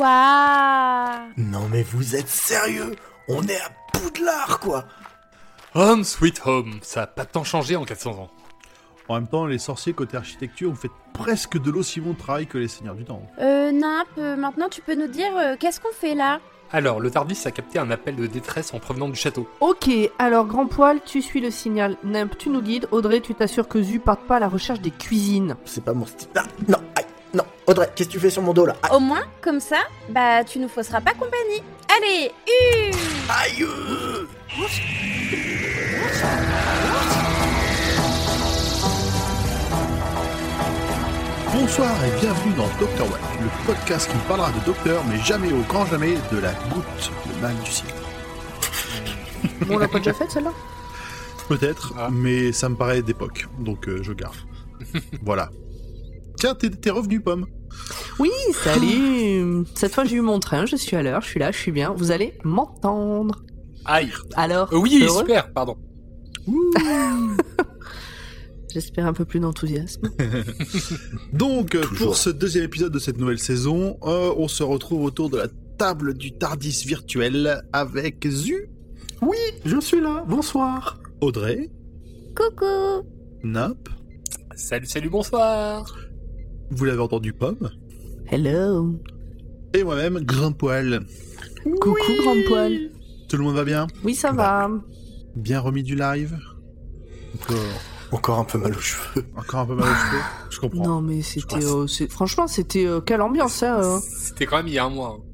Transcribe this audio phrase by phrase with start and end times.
[0.00, 2.96] Waouh Non mais vous êtes sérieux?
[3.28, 4.86] On est à Poudlard quoi
[5.74, 8.30] Home sweet home, ça a pas tant changé en 400 ans.
[9.08, 12.56] En même temps, les sorciers côté architecture, vous faites presque de l'aussi bon travail que
[12.56, 13.20] les seigneurs du temps.
[13.40, 16.40] Euh, Nimp, euh, maintenant tu peux nous dire euh, qu'est-ce qu'on fait là?
[16.72, 19.46] Alors, le Tardis a capté un appel de détresse en provenant du château.
[19.60, 21.96] Ok, alors Grand Poil, tu suis le signal.
[22.04, 22.86] Nimp, tu nous guides.
[22.90, 25.56] Audrey, tu t'assures que Zu parte pas à la recherche des cuisines.
[25.66, 26.28] C'est pas mon style.
[26.36, 26.78] Ah, non.
[27.70, 28.74] Audrey, qu'est-ce que tu fais sur mon dos là?
[28.82, 29.76] Aïe, Au moins, comme ça,
[30.08, 31.62] bah tu nous fausseras pas compagnie.
[31.96, 32.94] Allez, une
[33.30, 33.64] aïe.
[41.52, 45.60] Bonsoir et bienvenue dans Doctor Watt, le podcast qui parlera de docteur, mais jamais au
[45.62, 47.90] grand jamais de la goutte, le mal du ciel.
[49.66, 50.52] Bon, on l'a pas déjà faite celle-là?
[51.48, 52.08] Peut-être, Ah.
[52.12, 54.36] mais ça me paraît d'époque, donc euh, je garde.
[55.22, 55.50] voilà.
[56.38, 57.46] Tiens, t'es revenu, Pomme?
[58.18, 59.64] Oui, salut.
[59.74, 61.72] Cette fois j'ai eu mon train, je suis à l'heure, je suis là, je suis
[61.72, 61.92] bien.
[61.96, 63.42] Vous allez m'entendre.
[63.84, 64.10] Aïe.
[64.34, 65.76] Alors Euh, Oui, super, pardon.
[68.72, 70.08] J'espère un peu plus d'enthousiasme.
[71.32, 72.06] Donc, euh, Toujours.
[72.08, 75.48] pour ce deuxième épisode de cette nouvelle saison, euh, on se retrouve autour de la
[75.76, 78.68] table du Tardis virtuel avec Zu,
[79.22, 81.00] Oui, je suis là, bonsoir.
[81.20, 81.68] Audrey,
[82.36, 83.04] Coucou.
[83.42, 83.88] Nap,
[84.54, 85.96] Salut, salut, bonsoir
[86.70, 87.70] vous l'avez entendu, Pomme,
[88.30, 88.94] Hello
[89.74, 91.00] et moi-même, Grand Poil.
[91.62, 92.90] Coucou Grand Poil
[93.28, 94.68] Tout le monde va bien Oui, ça va.
[95.36, 96.36] Bien remis du live
[97.34, 97.56] Encore,
[98.10, 99.24] Encore un peu mal aux cheveux.
[99.36, 100.84] encore un peu mal aux cheveux Je comprends.
[100.84, 101.64] Non mais c'était...
[101.64, 102.86] euh, franchement, c'était...
[102.86, 103.98] euh, quelle ambiance, hein euh.
[104.00, 105.18] C'était quand même il y a un mois.
[105.20, 105.24] hein.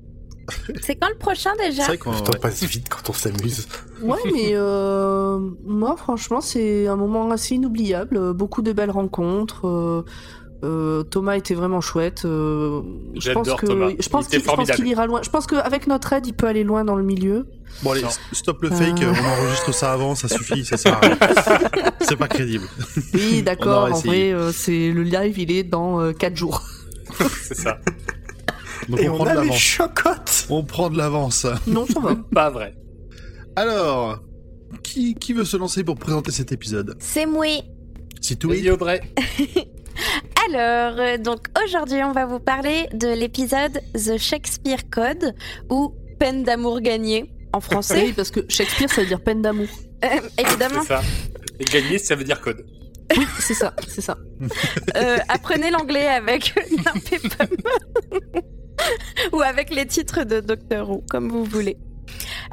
[0.83, 2.12] C'est quand le prochain déjà C'est vrai qu'on...
[2.12, 2.39] Ouais.
[2.41, 3.67] passe vite quand on s'amuse.
[4.03, 8.34] Ouais, mais euh, moi, franchement, c'est un moment assez inoubliable.
[8.34, 9.67] Beaucoup de belles rencontres.
[9.67, 10.05] euh,
[10.65, 12.23] euh, Thomas était vraiment chouette.
[12.25, 12.80] euh,
[13.14, 13.91] je pense que Thomas.
[13.98, 15.20] je pense Il qu'il ira loin.
[15.23, 17.47] Je pense qu'avec notre aide, il peut aller loin dans le milieu.
[17.83, 18.08] Bon allez, Non.
[18.33, 18.75] stop le Euh.
[18.77, 20.98] fake, on enregistre ça avant, ça suffit, ça sert.
[22.01, 22.64] C'est pas crédible.
[23.14, 23.85] Oui, d'accord.
[23.92, 26.63] En vrai, euh, c'est le live, il est dans 4 jours.
[27.42, 27.79] C'est ça.
[28.89, 31.47] Donc Et on, on, prend de a les chocottes On prend de l'avance.
[31.67, 32.14] Non, ça va.
[32.33, 32.75] Pas vrai.
[33.57, 34.20] Alors,
[34.83, 36.97] qui, qui veut se lancer pour présenter cet épisode?
[37.01, 37.47] C'est moi
[38.20, 39.01] C'est tout Vas-y, Audrey.
[40.48, 45.34] Alors, euh, donc aujourd'hui, on va vous parler de l'épisode The Shakespeare Code
[45.70, 49.68] ou Peine d'amour gagnée en français, oui, parce que Shakespeare, ça veut dire peine d'amour.
[50.05, 50.08] Euh,
[50.39, 50.83] évidemment.
[50.83, 51.02] C'est ça.
[51.58, 52.64] Et gagner, ça veut dire code.
[53.39, 54.18] C'est ça, c'est ça.
[54.96, 57.56] Euh, apprenez l'anglais avec Nimp et Pomme.
[59.33, 61.78] ou avec les titres de Doctor Who, comme vous voulez.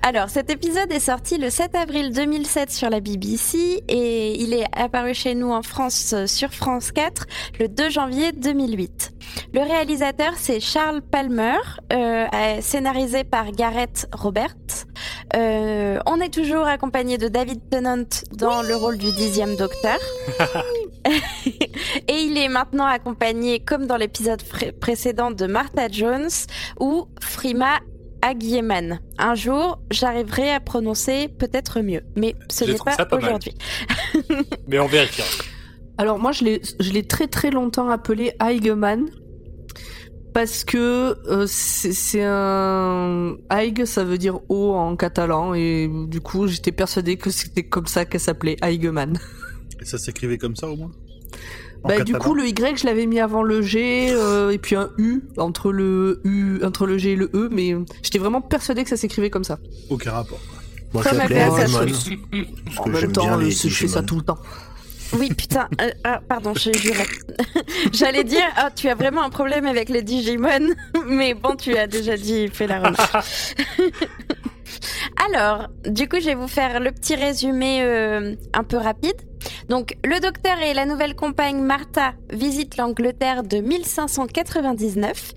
[0.02, 4.66] Alors, cet épisode est sorti le 7 avril 2007 sur la BBC et il est
[4.76, 7.26] apparu chez nous en France euh, sur France 4
[7.60, 9.12] le 2 janvier 2008.
[9.54, 11.58] Le réalisateur, c'est Charles Palmer,
[11.94, 12.26] euh,
[12.60, 14.88] scénarisé par Gareth Roberts.
[15.36, 20.00] Euh, on est toujours accompagné de David Tennant dans le rôle du dixième Docteur.
[22.08, 24.42] Et il est maintenant accompagné, comme dans l'épisode
[24.80, 26.30] précédent, de Martha Jones
[26.80, 27.80] ou Frima
[28.24, 29.02] Agyeman.
[29.18, 33.54] Un jour, j'arriverai à prononcer peut-être mieux, mais ce n'est pas aujourd'hui.
[34.68, 35.28] Mais on vérifiera.
[35.98, 39.10] Alors moi, je l'ai, je l'ai très très longtemps appelé Eigeman
[40.34, 46.48] parce que euh, c'est, un Eig, ça veut dire eau en catalan et du coup,
[46.48, 49.20] j'étais persuadée que c'était comme ça qu'elle s'appelait Eigeman.
[49.80, 50.92] Et ça s'écrivait comme ça au moins?
[51.84, 54.90] Bah, du coup, le Y, je l'avais mis avant le G euh, et puis un
[54.98, 58.84] U entre le U, entre le G et le E, mais euh, j'étais vraiment persuadée
[58.84, 59.60] que ça s'écrivait comme ça.
[59.90, 60.40] Aucun rapport.
[60.94, 64.38] Moi, je Comme l'appelais En même temps, je fais ça tout le temps.
[65.18, 65.68] Oui, putain.
[65.80, 67.04] euh, ah, pardon, j'ai juré.
[67.94, 70.74] J'allais dire, ah, tu as vraiment un problème avec les Digimon,
[71.08, 73.26] mais bon, tu as déjà dit, fais la remarque.
[75.30, 79.16] Alors, du coup, je vais vous faire le petit résumé euh, un peu rapide.
[79.70, 85.34] Donc, le docteur et la nouvelle compagne Martha visitent l'Angleterre de 1599.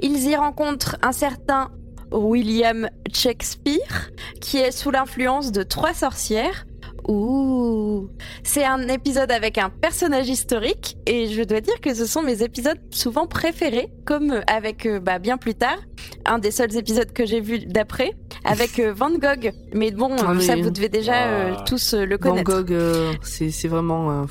[0.00, 1.70] Ils y rencontrent un certain
[2.12, 4.10] William Shakespeare,
[4.40, 6.66] qui est sous l'influence de trois sorcières.
[7.08, 8.08] Ouh
[8.42, 12.42] C'est un épisode avec un personnage historique, et je dois dire que ce sont mes
[12.42, 15.78] épisodes souvent préférés, comme avec, euh, bah, bien plus tard,
[16.24, 18.12] un des seuls épisodes que j'ai vu d'après,
[18.44, 19.52] avec euh, Van Gogh.
[19.74, 21.64] Mais bon, Ah, ça vous devez déjà euh, Ah.
[21.66, 22.50] tous euh, le Van connaître.
[22.50, 24.24] Gogh, euh, c'est, vraiment, euh,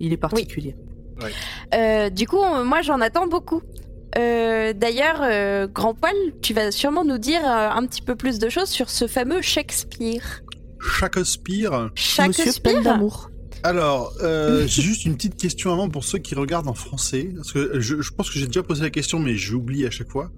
[0.00, 0.76] il est particulier.
[1.74, 3.62] Euh, du coup, moi j'en attends beaucoup.
[4.18, 8.38] Euh, D'ailleurs, euh, Grand Poil, tu vas sûrement nous dire euh, un petit peu plus
[8.38, 10.42] de choses sur ce fameux Shakespeare.
[10.80, 11.90] Shakespeare.
[11.96, 13.30] Monsieur Shakespeare peine d'amour.
[13.62, 17.30] Alors, euh, j'ai juste une petite question avant pour ceux qui regardent en français.
[17.34, 20.10] Parce que je, je pense que j'ai déjà posé la question, mais j'oublie à chaque
[20.10, 20.30] fois.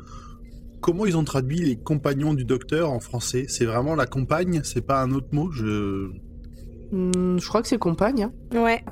[0.86, 3.46] Comment ils ont traduit les compagnons du docteur en français?
[3.48, 4.60] C'est vraiment la compagne?
[4.62, 5.50] C'est pas un autre mot?
[5.50, 6.10] Je.
[6.92, 8.22] Hmm, je crois que c'est compagne.
[8.22, 8.32] hein.
[8.54, 8.84] Ouais.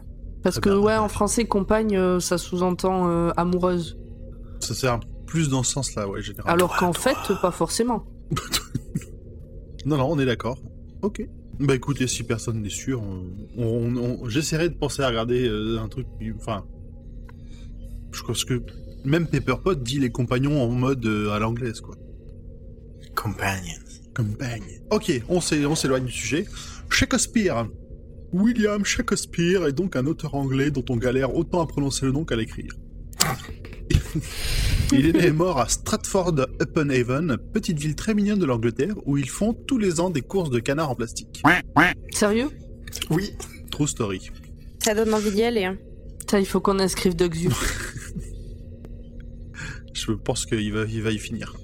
[0.43, 0.79] Parce que, bien.
[0.81, 3.97] ouais, en français, compagne, euh, ça sous-entend euh, amoureuse.
[4.59, 6.53] Ça sert plus dans ce sens-là, ouais, généralement.
[6.53, 8.05] Alors qu'en fait, pas forcément.
[9.87, 10.59] Non, non, on est d'accord.
[11.03, 11.29] Ok.
[11.61, 13.23] Bah écoutez, si personne n'est sûr, on,
[13.63, 16.07] on- on- j'essaierai de penser à regarder euh, un truc.
[16.19, 16.65] qui- Enfin.
[18.13, 18.63] Je pense que
[19.05, 21.97] même Pepperpot dit les compagnons en mode euh, à l'anglaise, quoi.
[23.15, 23.73] Companions.
[24.15, 24.81] Compagne.
[24.91, 26.47] Ok, on s'é- on s'éloigne du sujet.
[26.89, 27.67] Shakespeare.
[28.33, 32.25] William Shakespeare est donc un auteur anglais dont on galère autant à prononcer le nom
[32.25, 32.73] qu'à l'écrire.
[34.93, 39.29] Il est né et mort à Stratford-upon-Avon, petite ville très mignonne de l'Angleterre, où ils
[39.29, 41.43] font tous les ans des courses de canards en plastique.
[42.11, 42.49] Sérieux?
[43.11, 43.33] Oui.
[43.71, 44.31] True story.
[44.83, 45.65] Ça donne envie d'y aller.
[45.65, 45.77] hein.
[46.31, 47.49] Ça, il faut qu'on inscrive Doug Zu.
[49.95, 51.55] Je pense qu'il va, il va y finir.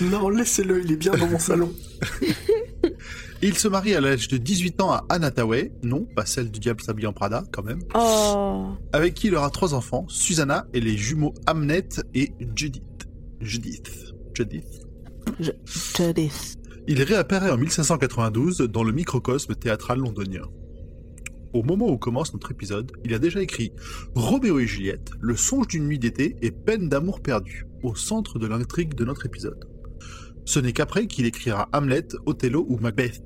[0.00, 1.72] Non, laissez-le, il est bien dans mon salon.
[3.44, 6.60] Il se marie à l'âge de 18 ans à Anna Hathaway, non, pas celle du
[6.60, 8.68] diable s'habille en Prada, quand même, Oh.
[8.92, 12.84] avec qui il aura trois enfants, Susanna et les jumeaux Hamnet et Judith.
[13.40, 13.90] Judith.
[14.32, 14.86] Judith.
[15.96, 16.54] Jadis.
[16.86, 20.42] Il réapparaît en 1592 dans le microcosme théâtral londonien.
[21.52, 23.72] Au moment où commence notre épisode, il a déjà écrit
[24.14, 28.46] Roméo et Juliette, Le songe d'une nuit d'été et Peine d'amour perdu, au centre de
[28.46, 29.68] l'intrigue de notre épisode.
[30.44, 33.22] Ce n'est qu'après qu'il écrira Hamlet, Othello ou Macbeth.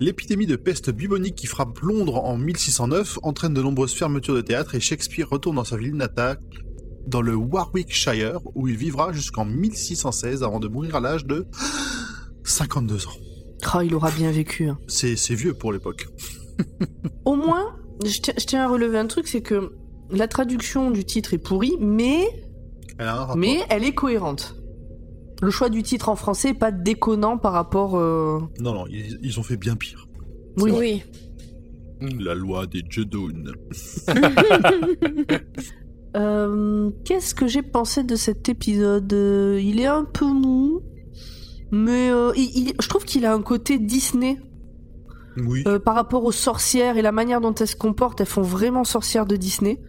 [0.00, 4.74] L'épidémie de peste bubonique qui frappe Londres en 1609 entraîne de nombreuses fermetures de théâtre
[4.74, 6.38] et Shakespeare retourne dans sa ville natale,
[7.06, 11.46] dans le Warwickshire, où il vivra jusqu'en 1616 avant de mourir à l'âge de
[12.44, 13.10] 52 ans.
[13.74, 14.68] Oh, il aura bien vécu.
[14.68, 14.78] hein.
[14.86, 16.06] C'est c'est vieux pour l'époque.
[17.24, 19.72] Au moins, je tiens, je tiens à relever un truc, c'est que
[20.10, 22.20] la traduction du titre est pourrie, mais,
[23.36, 24.54] mais elle est cohérente.
[25.40, 27.96] Le choix du titre en français est pas déconnant par rapport.
[27.96, 30.08] euh, Non, non, ils, ils ont fait bien pire.
[30.58, 30.72] Oui.
[30.76, 31.02] Oui.
[32.20, 33.52] La loi des Jedounes.
[36.16, 39.12] Euh, Qu'est-ce que j'ai pensé de cet épisode?
[39.60, 40.80] Il est un peu mou,
[41.70, 44.38] mais euh, il- il- je trouve qu'il a un côté Disney
[45.46, 48.20] Oui, Euh, par rapport aux sorcières et la manière dont elles se comportent.
[48.20, 49.80] Elles font vraiment sorcières de Disney.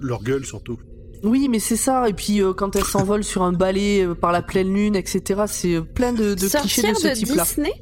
[0.00, 0.78] leur gueule surtout.
[1.22, 2.08] Oui, mais c'est ça.
[2.08, 5.42] Et puis euh, quand elles s'envolent sur un balai euh, par la pleine lune, etc.
[5.46, 7.44] C'est plein de, de clichés de ce de type-là.
[7.44, 7.72] Disney?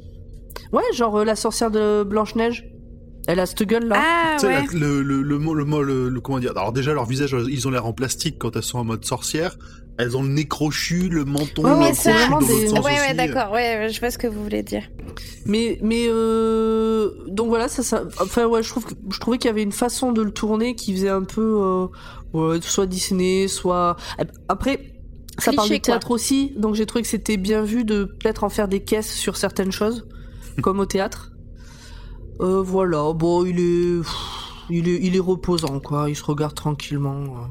[0.71, 2.70] Ouais, genre euh, la sorcière de Blanche Neige.
[3.27, 3.95] Elle a cette gueule là.
[3.99, 4.65] Ah Tu sais, ouais.
[4.73, 6.51] la- le, le, le, mot- le, mot- le- le- comment dire?
[6.55, 9.57] Alors déjà, leur visage, ils ont l'air en plastique quand elles sont en mode sorcière.
[9.97, 12.79] Elles ont le nez crochu, le menton Ouais, ouais, crochu c'est vraiment dans des- sens
[12.79, 13.15] Ouais, ouais, aussi.
[13.15, 13.51] d'accord.
[13.51, 14.83] Ouais, je vois ce que vous voulez dire.
[15.45, 19.49] Mais mais euh, donc voilà, ça, ça enfin ouais, je trouve que, je trouvais qu'il
[19.49, 21.87] y avait une façon de le tourner qui faisait un peu euh,
[22.33, 23.97] ouais, soit Disney, soit
[24.47, 24.93] après
[25.37, 28.49] ça parle du théâtre aussi, donc j'ai trouvé que c'était bien vu de peut-être en
[28.49, 30.07] faire des caisses sur certaines choses
[30.63, 31.30] comme au théâtre.
[32.41, 34.01] Euh, voilà, bon, il est
[34.69, 37.23] il est il est reposant quoi, il se regarde tranquillement.
[37.23, 37.47] euh.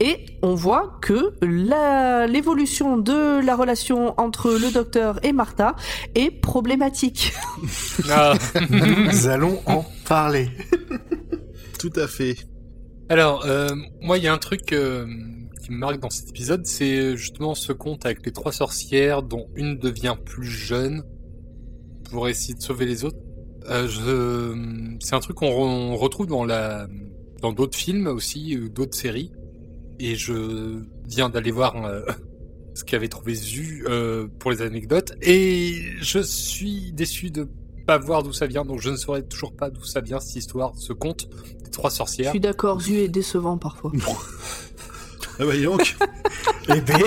[0.00, 5.74] Et on voit que la- l'évolution de la relation entre le docteur et Martha
[6.14, 7.32] est problématique.
[8.10, 8.34] Ah.
[8.70, 10.48] Nous allons en parler.
[11.78, 12.36] Tout à fait.
[13.08, 13.68] Alors, euh,
[14.00, 15.06] moi, il y a un truc euh,
[15.62, 19.46] qui me marque dans cet épisode, c'est justement ce conte avec les trois sorcières, dont
[19.56, 21.02] une devient plus jeune
[22.10, 23.18] pour essayer de sauver les autres.
[23.68, 24.96] Euh, je...
[25.00, 26.86] C'est un truc qu'on re- on retrouve dans la
[27.42, 29.30] dans d'autres films aussi, d'autres séries.
[29.98, 32.02] Et je viens d'aller voir euh,
[32.74, 37.48] ce qu'avait trouvé Zu euh, pour les anecdotes, et je suis déçu de
[37.86, 40.36] pas voir d'où ça vient, donc je ne saurais toujours pas d'où ça vient cette
[40.36, 41.28] histoire, ce conte
[41.64, 42.30] des trois Je sorcières.
[42.30, 43.92] suis d'accord, Zu est décevant parfois.
[45.38, 45.96] Ah bah dis donc,
[46.68, 46.98] Eh ben,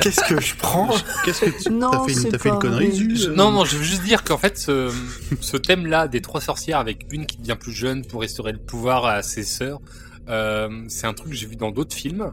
[0.00, 0.90] qu'est-ce que je prends?
[1.24, 4.02] Qu'est-ce que tu Non, t'as fait, une, fait connerie, Je- non, non, je veux juste
[4.02, 4.90] dire qu'en fait, ce,
[5.40, 9.06] ce thème-là des trois sorcières avec une qui devient plus jeune pour restaurer le pouvoir
[9.06, 9.80] à ses sœurs,
[10.28, 12.32] euh, c'est un truc que j'ai vu dans d'autres films.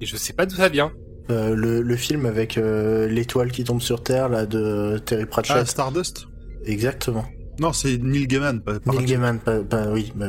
[0.00, 0.92] Et je sais pas d'où ça vient.
[1.30, 5.56] Euh, le, le film avec euh, l'étoile qui tombe sur Terre, là, de Terry Pratchett.
[5.60, 6.26] Ah, Stardust?
[6.64, 7.24] Exactement.
[7.60, 8.60] Non, c'est Neil Gaiman.
[8.60, 10.12] Pas, Neil Gaiman, pas, pas- oui.
[10.14, 10.26] bah,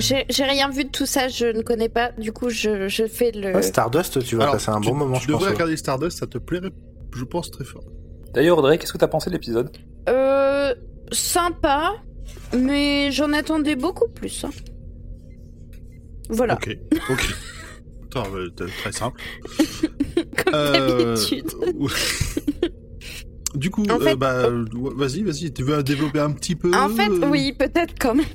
[0.00, 2.12] J'ai rien vu de tout ça, je ne connais pas.
[2.12, 3.54] Du coup, je, je fais le.
[3.54, 5.34] ouais, Stardust, tu vas Alors, passer un tu- bon moment, Tu je pense.
[5.40, 5.54] devrais ouais.
[5.54, 6.70] regarder Stardust, ça te plairait,
[7.14, 7.84] je pense, très fort.
[8.32, 9.70] D'ailleurs, Audrey, qu'est-ce que t'as pensé de l'épisode?
[10.08, 10.74] Euh,
[11.12, 11.92] sympa,
[12.56, 14.44] mais j'en attendais beaucoup plus.
[14.44, 14.50] hein.
[16.30, 16.76] Voilà, Ok,
[17.10, 17.34] ok.
[18.04, 18.48] Attends, euh,
[18.82, 19.20] très simple.
[20.44, 21.50] comme Euh, d'habitude.
[23.54, 24.64] Du coup, En euh, bah, euh,
[24.96, 28.26] vas-y, vas-y, tu veux développer un petit peu En fait, euh, oui, peut-être quand même.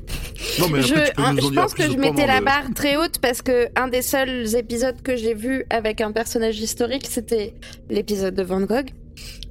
[0.60, 2.40] Non, mais Je, après, tu peux nous en je dire pense que je mettais la
[2.40, 6.12] le- barre très haute parce que un des seuls épisodes que j'ai vu avec un
[6.14, 7.54] personnage historique, c'était
[7.90, 8.90] l'épisode de Van Gogh.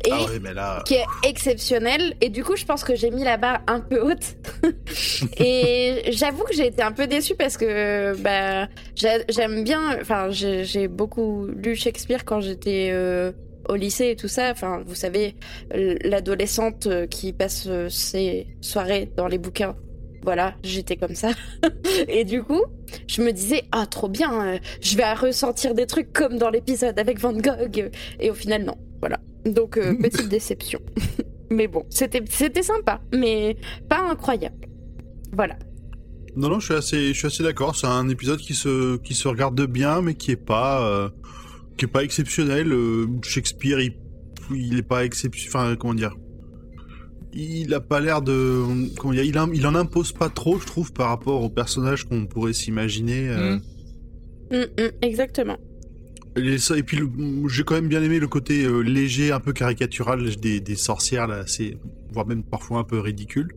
[0.06, 0.82] Et Ah ouais, mais là.
[0.86, 2.14] qui est exceptionnel.
[2.22, 4.36] Et du coup, je pense que j'ai mis la barre un peu haute.
[5.38, 9.98] et j'avoue que j'ai été un peu déçue parce que bah, j'a- j'aime bien.
[10.00, 13.32] Enfin, j'ai j'ai beaucoup lu Shakespeare quand j'étais euh,
[13.68, 14.50] au lycée et tout ça.
[14.50, 15.36] Enfin, vous savez,
[15.70, 19.76] l'adolescente euh, qui passe euh, ses soirées dans les bouquins.
[20.22, 21.30] Voilà, j'étais comme ça.
[22.08, 22.62] et du coup,
[23.06, 26.98] je me disais, ah, trop bien, euh, je vais ressentir des trucs comme dans l'épisode
[26.98, 27.90] avec Van Gogh.
[28.20, 28.74] Et au final, non.
[29.00, 29.18] Voilà.
[29.46, 30.80] Donc, euh, petite déception.
[31.50, 33.56] mais bon, c'était c'était sympa, mais
[33.88, 34.66] pas incroyable.
[35.32, 35.56] Voilà.
[36.36, 37.74] Non, non, je suis assez, je suis assez d'accord.
[37.76, 41.08] C'est un épisode qui se, qui se regarde bien, mais qui est pas, euh,
[41.78, 42.72] qui est pas exceptionnel.
[42.72, 43.94] Euh, Shakespeare, il,
[44.54, 45.48] il est pas exceptionnel.
[45.54, 46.14] Enfin, comment dire
[47.32, 48.62] Il a pas l'air de,
[48.98, 52.04] comment dire il, en- il en impose pas trop, je trouve, par rapport au personnage
[52.04, 53.28] qu'on pourrait s'imaginer.
[53.28, 53.56] euh.
[53.56, 53.60] Mm.
[54.50, 55.58] Mm, mm, exactement.
[56.36, 56.98] Et, ça- et puis,
[57.48, 61.26] j'ai quand même bien aimé le côté euh, léger, un peu caricatural des, des sorcières
[61.26, 61.44] là,
[62.12, 63.48] voire même parfois un peu ridicule.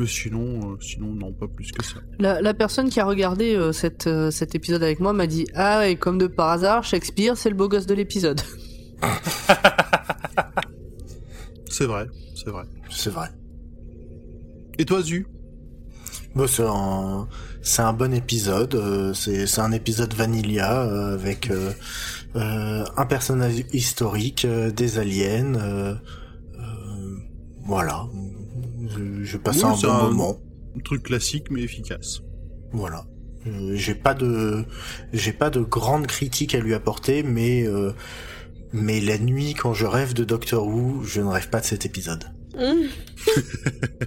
[0.00, 1.96] Mais sinon, euh, sinon non, pas plus que ça.
[2.18, 5.46] La, la personne qui a regardé euh, cette, euh, cet épisode avec moi m'a dit
[5.54, 8.40] Ah ouais, comme de par hasard, Shakespeare, c'est le beau gosse de l'épisode.
[11.70, 12.64] C'est vrai, c'est vrai.
[12.90, 13.28] C'est vrai.
[14.78, 15.26] Et toi, Zu?
[16.34, 17.28] Bon, c'est un,
[17.62, 18.74] c'est un bon épisode.
[18.74, 21.70] euh, c'est, c'est un épisode Vanilla euh, avec euh,
[22.36, 25.54] euh, un personnage historique, euh, des aliens.
[25.54, 25.94] euh,
[26.58, 27.16] euh,
[27.64, 28.04] voilà.
[28.90, 30.40] Je, je passe Oui, un bon un- moment.
[30.76, 32.20] Un truc classique mais efficace.
[32.72, 33.06] Voilà.
[33.46, 34.64] Euh, j'ai pas de,
[35.12, 37.92] j'ai pas de grandes critiques à lui apporter, mais euh,
[38.72, 41.86] mais la nuit quand je rêve de Doctor Who, je ne rêve pas de cet
[41.86, 42.24] épisode.
[42.56, 42.86] Mm.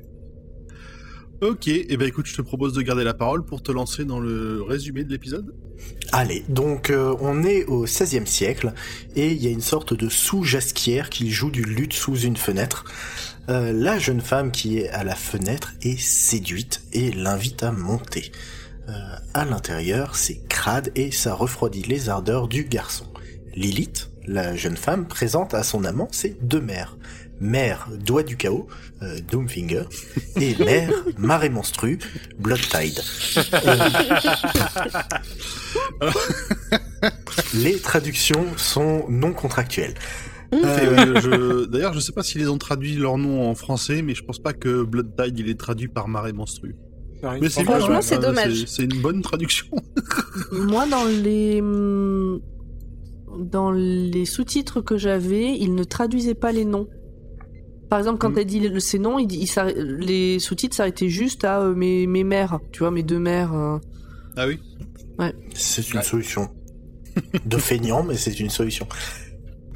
[1.42, 4.06] Ok, et eh ben écoute, je te propose de garder la parole pour te lancer
[4.06, 5.54] dans le résumé de l'épisode.
[6.14, 8.72] Allez, donc euh, on est au XVIe siècle
[9.18, 12.86] et il y a une sorte de sous-jasquière qui joue du luth sous une fenêtre.
[13.50, 18.32] Euh, la jeune femme qui est à la fenêtre est séduite et l'invite à monter.
[18.88, 18.94] Euh,
[19.34, 23.06] à l'intérieur, c'est crade et ça refroidit les ardeurs du garçon.
[23.56, 26.98] Lilith, la jeune femme, présente à son amant ses deux mères.
[27.42, 28.68] Mère Doigt du Chaos,
[29.02, 29.84] euh, Doomfinger,
[30.38, 32.00] et mère Marée Monstrue,
[32.40, 33.02] Blood Tide.
[37.54, 39.96] Les traductions sont non contractuelles.
[40.54, 44.24] Euh, je- D'ailleurs, je sais pas s'ils ont traduit leur nom en français, mais je
[44.24, 46.76] pense pas que Blood Tide il est traduit par marée monstrue.
[47.42, 48.66] Mais c'est bien, Franchement, ouais, c'est euh, dommage.
[48.68, 49.68] C'est une bonne traduction.
[50.52, 51.62] Moi, dans les
[53.40, 56.88] dans les sous-titres que j'avais, ils ne traduisaient pas les noms.
[57.90, 58.38] Par exemple, quand Mm.
[58.40, 59.48] elle dit ces noms, il il
[60.00, 63.54] les sous-titres s'arrêtaient juste à euh, mes, mes mères, tu vois, mes deux mères.
[63.54, 63.78] euh.
[64.36, 64.60] Ah oui.
[65.54, 66.04] C'est une Ouais.
[66.04, 66.50] solution.
[67.46, 68.88] De feignant, mais c'est une solution.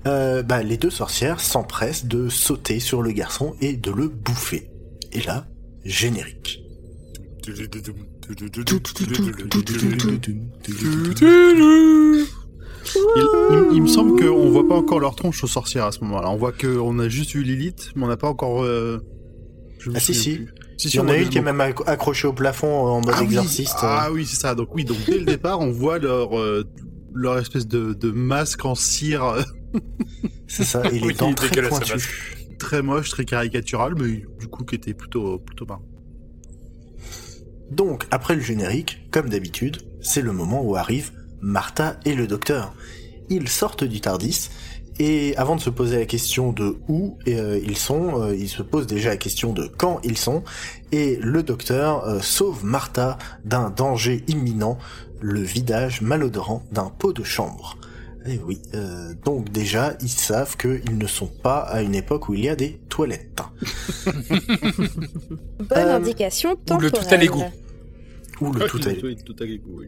[0.05, 4.69] Euh, bah, les deux sorcières s'empressent de sauter sur le garçon et de le bouffer.
[5.11, 5.47] Et là,
[5.83, 6.61] générique.
[12.95, 15.99] Il, il- il me semble qu'on voit pas encore leur tronche aux sorcières à ce
[16.01, 16.29] moment-là.
[16.29, 18.63] On voit qu'on a juste vu Lilith, mais on n'a pas encore.
[18.63, 18.99] euh,
[19.93, 20.35] Ah si si.
[20.37, 20.53] plus.
[20.77, 22.67] Si, Il si, y en on a une qui est même acc- accrochée au plafond
[22.85, 23.25] en mode ah, oui.
[23.25, 23.75] exorciste.
[23.81, 24.53] Ah oui, c'est ça.
[24.55, 26.63] Donc oui, donc dès le départ, on voit leur euh,
[27.13, 29.41] leur espèce de, de masque en cire euh,
[30.47, 32.55] C'est ça, et les dents il est très pointues.
[32.57, 35.85] très moche, très caricatural, mais du coup qui était plutôt plutôt marrant.
[37.71, 42.73] Donc, après le générique, comme d'habitude, c'est le moment où arrivent Martha et le docteur.
[43.29, 44.49] Ils sortent du Tardis,
[44.99, 48.63] et avant de se poser la question de où euh, ils sont, euh, ils se
[48.63, 50.43] posent déjà la question de quand ils sont,
[50.91, 54.77] et le docteur euh, sauve Martha d'un danger imminent,
[55.19, 57.77] le vidage malodorant d'un pot de chambre.
[58.27, 62.33] Et oui, euh, donc déjà, ils savent qu'ils ne sont pas à une époque où
[62.33, 63.39] il y a des toilettes.
[65.59, 66.91] Bonne Euh, indication ou le temporelle.
[66.91, 67.43] tout à l'égout.
[68.41, 69.87] Ou le tout à tout, tout à l'égout, oui.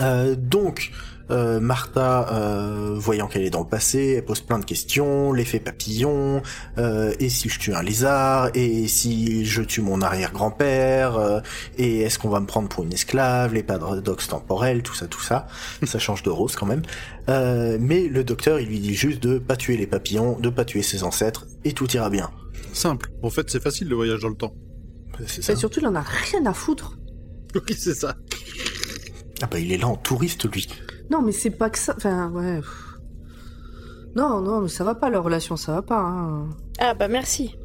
[0.00, 0.92] Euh, donc,
[1.30, 5.60] euh, Martha, euh, voyant qu'elle est dans le passé, elle pose plein de questions, l'effet
[5.60, 6.42] papillon,
[6.78, 11.40] euh, et si je tue un lézard, et si je tue mon arrière-grand-père, euh,
[11.78, 15.22] et est-ce qu'on va me prendre pour une esclave, les paradoxes temporels, tout ça, tout
[15.22, 15.46] ça.
[15.84, 16.82] ça change de rose quand même.
[17.28, 20.64] Euh, mais le docteur, il lui dit juste de pas tuer les papillons, de pas
[20.64, 22.30] tuer ses ancêtres, et tout ira bien.
[22.72, 23.10] Simple.
[23.22, 24.54] En fait, c'est facile le voyage dans le temps.
[25.26, 25.52] C'est ça.
[25.52, 26.98] Et surtout, il en a rien à foutre.
[27.54, 28.16] Oui, c'est ça.
[29.42, 30.66] Ah bah il est là en touriste lui.
[31.10, 31.94] Non, mais c'est pas que ça.
[31.96, 32.60] Enfin, ouais.
[34.14, 35.98] Non, non, mais ça va pas leur relation, ça va pas.
[36.00, 36.48] hein.
[36.78, 37.56] Ah bah merci.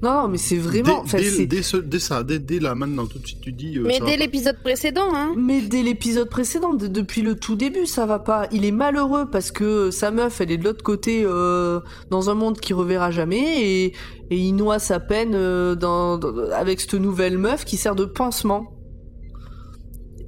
[0.00, 0.84] Non, non, mais c'est vraiment.
[0.84, 3.50] Dès, enfin, dès- dès ce- dès ça, dès, dès là, maintenant, tout de suite, tu
[3.50, 3.78] dis.
[3.78, 4.16] euh, Mais dès pas.
[4.16, 5.34] l'épisode précédent, hein.
[5.36, 8.46] Mais dès l'épisode précédent, de- depuis le tout début, ça va pas.
[8.52, 12.34] Il est malheureux parce que sa meuf, elle est de l'autre côté, euh, dans un
[12.34, 13.84] monde qu'il reverra jamais, et,
[14.30, 18.04] et il noie sa peine euh, dans, dans- avec cette nouvelle meuf qui sert de
[18.04, 18.77] pansement.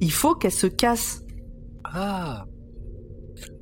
[0.00, 1.22] Il faut qu'elle se casse.
[1.84, 2.44] Ah.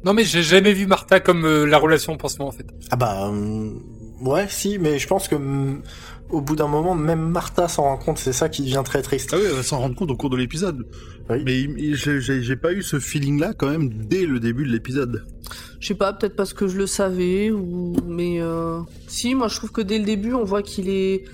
[0.04, 2.66] Non, mais j'ai jamais vu Martha comme euh, la relation pansement, en fait.
[2.90, 3.82] Ah bah hum,
[4.20, 5.82] ouais si, mais je pense que hum,
[6.30, 8.18] au bout d'un moment, même Martha s'en rend compte.
[8.18, 9.30] C'est ça qui devient très triste.
[9.32, 10.86] Ah oui, elle va s'en rendre compte au cours de l'épisode.
[11.30, 11.42] Oui.
[11.44, 14.64] Mais il- il- j'ai j'ai- j'ai pas eu ce feeling-là quand même dès le début
[14.64, 15.24] de l'épisode.
[15.80, 18.80] Je sais pas, peut-être parce que je le savais, ou mais euh...
[19.08, 21.24] si, moi je trouve que dès le début, on voit qu'il est.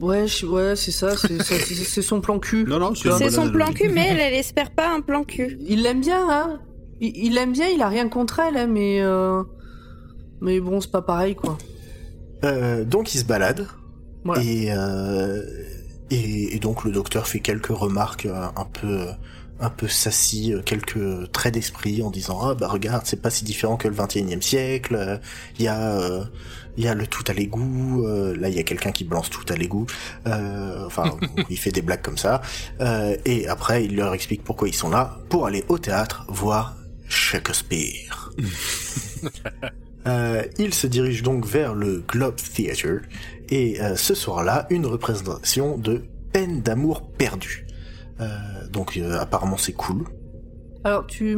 [0.00, 2.64] Ouais, je- ouais, c'est ça, c'est c'est- c'est- c'est son plan cul.
[2.64, 5.58] Non, non, C'est son plan cul, mais elle, elle espère pas un plan cul.
[5.66, 6.60] Il l'aime bien, hein
[7.00, 9.42] il, il l'aime bien, il a rien contre elle, hein, mais euh...
[10.40, 11.58] mais bon, c'est pas pareil, quoi.
[12.44, 13.66] Euh, donc il se balade
[14.24, 14.42] Voilà.
[14.44, 15.42] et, euh,
[16.10, 19.06] et et donc le docteur fait quelques remarques un peu
[19.60, 23.44] un peu sassy, euh, quelques traits d'esprit en disant ah bah regarde c'est pas si
[23.44, 24.94] différent que le 21e siècle.
[24.96, 25.18] euh,
[25.58, 26.24] Il y a euh,
[26.76, 28.04] il y a le tout à l'égout.
[28.06, 29.86] euh, là il y a quelqu'un qui balance tout à l'égout.
[30.26, 31.16] Euh, enfin
[31.50, 32.40] il fait des blagues comme ça.
[32.80, 36.76] Euh, et après il leur explique pourquoi ils sont là pour aller au théâtre voir
[37.08, 38.30] Shakespeare.
[40.06, 43.02] Euh, il se dirige donc vers le Globe Theatre
[43.50, 47.66] et euh, ce soir-là, une représentation de Peine d'amour perdue.
[48.20, 48.26] Euh,
[48.72, 50.04] donc euh, apparemment c'est cool.
[50.84, 51.36] Alors, tu,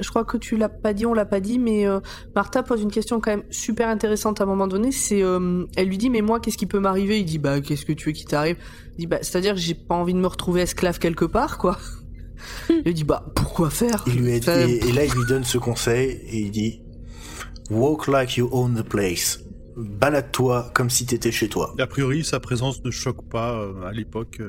[0.00, 2.00] je crois que tu l'as pas dit, on l'a pas dit, mais euh,
[2.34, 4.92] Martha pose une question quand même super intéressante à un moment donné.
[4.92, 7.20] C'est, euh, elle lui dit, mais moi, qu'est-ce qui peut m'arriver?
[7.20, 8.56] Il dit, bah, qu'est-ce que tu veux qui t'arrive?
[8.96, 11.78] Il dit, bah, c'est-à-dire que j'ai pas envie de me retrouver esclave quelque part, quoi.
[12.86, 14.04] Il dit, bah, pourquoi faire?
[14.06, 16.80] Il lui a- Enfin, et, et là il lui donne ce conseil et il dit
[17.70, 19.40] Walk like you own the place.
[19.76, 21.74] Balade-toi comme si t'étais chez toi.
[21.78, 24.40] A priori, sa présence ne choque pas euh, à l'époque.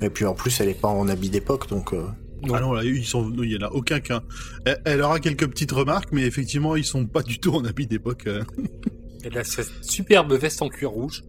[0.00, 2.06] Et puis en plus elle est pas en habit d'époque donc euh,
[2.46, 2.54] Non.
[2.54, 4.22] Ah non, là, ils sont, il y en a aucun qu'un.
[4.64, 7.86] Elle, elle aura quelques petites remarques, mais effectivement, ils sont pas du tout en habit
[7.88, 8.26] d'époque.
[8.28, 8.44] euh.
[9.24, 11.24] Elle a cette superbe veste en cuir rouge.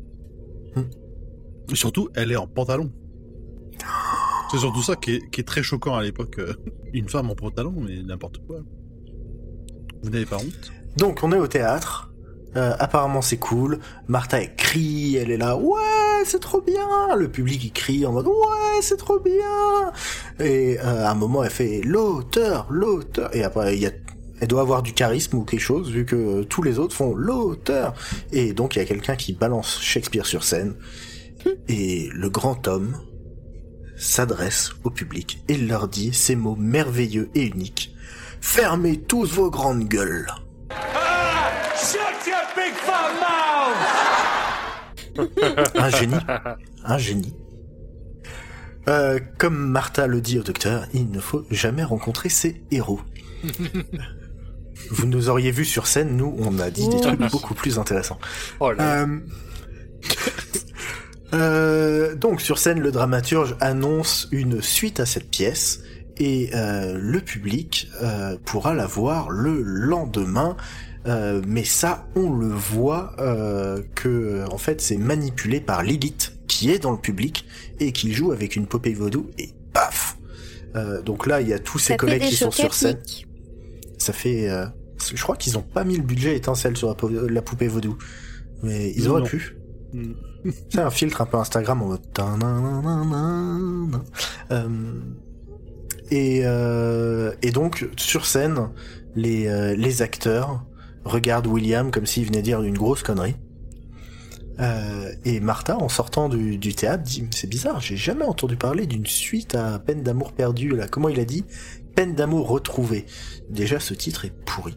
[1.72, 2.92] Et surtout, elle est en pantalon.
[4.52, 6.38] C'est surtout ça qui est, qui est très choquant à l'époque.
[6.40, 6.54] euh.
[6.94, 8.58] Une femme en pantalon, mais n'importe quoi.
[10.04, 10.72] Vous n'avez pas honte?
[10.98, 12.12] Donc on est au théâtre.
[12.56, 13.80] Euh, apparemment c'est cool.
[14.08, 17.16] Martha elle crie, elle est là, ouais c'est trop bien.
[17.16, 19.92] Le public il crie en mode ouais c'est trop bien.
[20.40, 23.36] Et euh, à un moment elle fait l'auteur, l'auteur.
[23.36, 23.92] Et après il y a,
[24.42, 27.94] elle doit avoir du charisme ou quelque chose vu que tous les autres font l'auteur.
[28.32, 30.76] Et donc il y a quelqu'un qui balance Shakespeare sur scène.
[31.68, 32.98] Et le grand homme
[33.96, 37.94] s'adresse au public et leur dit ces mots merveilleux et uniques.
[38.42, 40.28] Fermez tous vos grandes gueules.
[45.76, 46.16] Un génie.
[46.86, 47.34] Un génie.
[48.88, 53.02] Euh, comme Martha le dit au docteur, il ne faut jamais rencontrer ses héros.
[54.92, 57.02] Vous nous auriez vu sur scène, nous, on a dit des Oh.
[57.02, 58.18] trucs beaucoup plus intéressants.
[58.60, 59.04] Oh là.
[59.04, 59.20] Euh,
[61.34, 65.82] euh, donc sur scène, le dramaturge annonce une suite à cette pièce
[66.18, 67.90] et euh, le public
[68.46, 70.56] pourra la voir le lendemain.
[71.08, 76.72] Euh, mais ça, on le voit euh, que en fait c'est manipulé par Lilith qui
[76.72, 77.46] est dans le public
[77.80, 80.18] et qui joue avec une poupée vaudou et paf.
[80.76, 82.98] Euh, donc là, il y a tous ses Ça collègues qui sont sur scène.
[83.98, 84.50] Ça fait.
[84.50, 84.66] euh,
[85.14, 87.98] je crois qu'ils ont pas mis le budget étincelle sur la, po- la poupée vaudou.
[88.64, 89.28] Mais ils auraient Non.
[89.28, 89.56] pu.
[89.94, 90.14] Hmm.
[90.70, 92.02] C'est un filtre un peu Instagram en mode.
[94.52, 94.68] Euh,
[96.12, 98.70] et, euh, et donc, sur scène,
[99.16, 100.64] les, euh, les acteurs
[101.10, 103.36] regardent William comme s'il venait dire une grosse connerie.
[104.60, 109.06] Euh, et Martha, en sortant du, théâtre, dit C'est bizarre, j'ai jamais entendu parler d'une
[109.06, 110.76] suite à Peine d'amour perdue.
[110.76, 111.46] Là, comment il a dit?
[111.96, 113.06] Peine d'amour retrouvée.
[113.50, 114.76] Déjà, ce titre est pourri.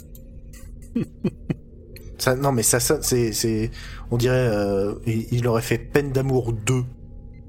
[2.19, 3.71] ça, non, mais ça, ça c'est, c'est,
[4.11, 6.85] on dirait, euh, il, il aurait fait Peine d'amour 2.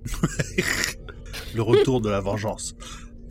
[1.56, 2.76] Le retour de la vengeance.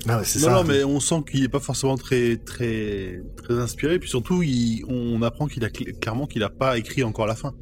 [0.09, 0.51] Ah ouais, c'est Non, ça.
[0.55, 3.99] non, mais on sent qu'il est pas forcément très, très, très inspiré.
[3.99, 7.37] Puis surtout, il- on apprend qu'il a cl- clairement qu'il a pas écrit encore la
[7.37, 7.55] fin.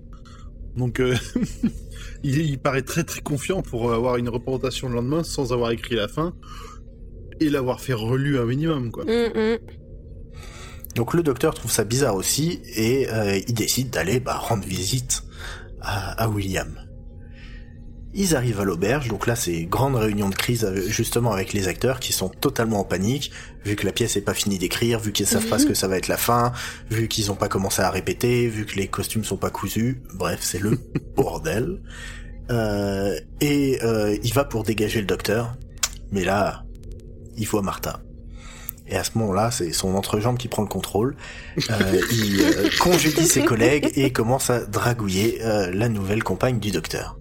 [0.76, 1.14] Donc, euh,
[2.22, 5.96] il, il paraît très très confiant pour avoir une représentation le lendemain sans avoir écrit
[5.96, 6.34] la fin
[7.40, 9.04] et l'avoir fait relu un minimum, quoi.
[9.04, 9.58] Hum, hum.
[10.96, 15.22] Donc le docteur trouve ça bizarre aussi et euh, il décide d'aller bah, rendre visite
[15.80, 16.68] à, à William.
[18.12, 22.00] Ils arrivent à l'auberge, donc là c'est grande réunion de crise justement avec les acteurs
[22.00, 23.30] qui sont totalement en panique,
[23.64, 25.86] vu que la pièce est pas finie d'écrire, vu qu'ils savent pas ce que ça
[25.86, 26.52] va être la fin,
[26.90, 30.40] vu qu'ils ont pas commencé à répéter, vu que les costumes sont pas cousus, bref
[30.42, 30.78] c'est le
[31.16, 31.80] bordel.
[32.50, 35.56] Euh, et euh, il va pour dégager le docteur,
[36.10, 36.64] mais là
[37.36, 38.00] il voit Martha.
[38.90, 41.16] Et à ce moment-là, c'est son entrejambe qui prend le contrôle.
[41.70, 46.72] Euh, il euh, congédie ses collègues et commence à dragouiller euh, la nouvelle compagne du
[46.72, 47.19] docteur.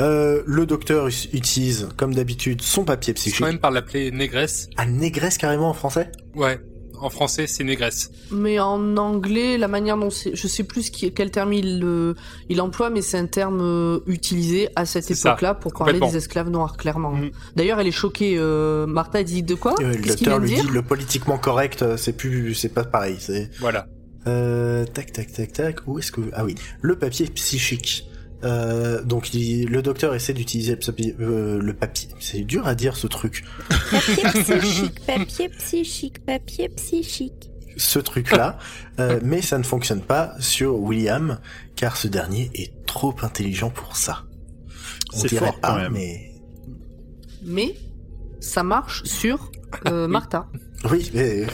[0.00, 3.40] Euh, le docteur utilise, comme d'habitude, son papier psychique.
[3.40, 4.68] quand même par l'appeler négresse.
[4.76, 6.10] Ah, négresse carrément en français?
[6.34, 6.58] Ouais.
[6.98, 8.12] En français, c'est négresse.
[8.30, 12.14] Mais en anglais, la manière dont c'est, je sais plus quel terme il, euh,
[12.48, 16.16] il emploie, mais c'est un terme euh, utilisé à cette ça, époque-là pour parler des
[16.16, 17.10] esclaves noirs, clairement.
[17.12, 17.30] Mhm.
[17.56, 18.36] D'ailleurs, elle est choquée.
[18.38, 19.74] Euh, Martha dit de quoi?
[19.80, 23.16] Euh, Le docteur lui dit le politiquement correct, c'est plus, c'est pas pareil.
[23.18, 23.88] C'est Voilà.
[24.28, 25.76] euh, tac tac tac tac.
[25.88, 28.06] Où est-ce que ah oui, le papier psychique.
[28.44, 32.08] Euh, donc il- le docteur essaie d'utiliser le, papier- euh, le papier.
[32.20, 33.44] C'est dur à dire ce truc.
[33.90, 34.24] Papier
[34.60, 37.50] psychique, papier psychique, papier psychique.
[37.76, 38.58] ce truc-là,
[39.00, 41.38] euh, mais ça ne fonctionne pas sur William,
[41.76, 44.24] car ce dernier est trop intelligent pour ça.
[45.14, 45.92] On dirait fort, pas, quand même.
[45.92, 46.32] mais
[47.44, 47.74] Mais
[48.40, 49.50] ça marche sur
[49.86, 50.48] euh, Martha,
[50.90, 51.46] oui, mais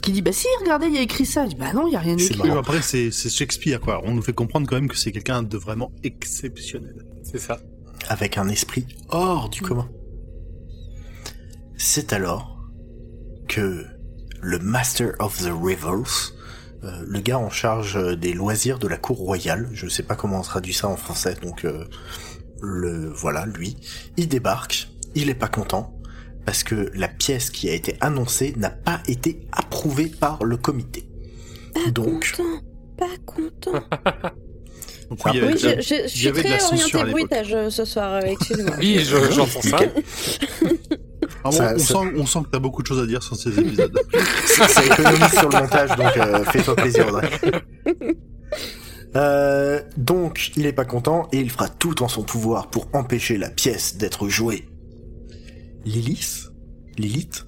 [0.00, 1.46] qui dit bah si, regardez, il y a écrit ça.
[1.58, 2.38] Bah non, il y a rien écrit.
[2.38, 2.60] Marrant.
[2.60, 4.00] après, c'est c'est Shakespeare, quoi.
[4.04, 7.04] On nous fait comprendre quand même que c'est quelqu'un de vraiment exceptionnel.
[7.22, 7.60] C'est ça.
[8.08, 9.88] avec un esprit hors du commun.
[11.76, 12.58] C'est alors
[13.48, 13.86] que
[14.40, 16.32] le Master of the Rivers,
[16.84, 20.40] euh, le gars en charge des loisirs de la cour royale, je sais pas comment
[20.40, 21.84] on traduit ça en français, donc euh,
[22.62, 23.76] le voilà, lui,
[24.16, 25.99] il débarque, il est pas content
[26.44, 31.04] parce que la pièce qui a été annoncée n'a pas été approuvée par le comité.
[31.74, 32.60] Pas Donc, content,
[32.98, 33.72] pas content.
[35.10, 37.10] Donc, oui, il y avait Oui, je, je- je suis très l'époque.
[37.10, 38.76] bruitage euh, ce soir, euh, excusez-moi.
[38.78, 39.78] Oui, je- j'entends ça.
[41.42, 43.20] Ah, on, Ça- on ça- Sent, on sent que t'as beaucoup de choses à dire
[43.22, 43.92] sur ces épisodes.
[44.46, 47.06] ça ça économise sur le montage, donc euh, fais-toi plaisir.
[49.16, 53.36] Euh, donc, il est pas content et il fera tout en son pouvoir pour empêcher
[53.36, 54.68] la pièce d'être jouée.
[55.84, 56.52] Lilith,
[56.98, 57.46] Lilith,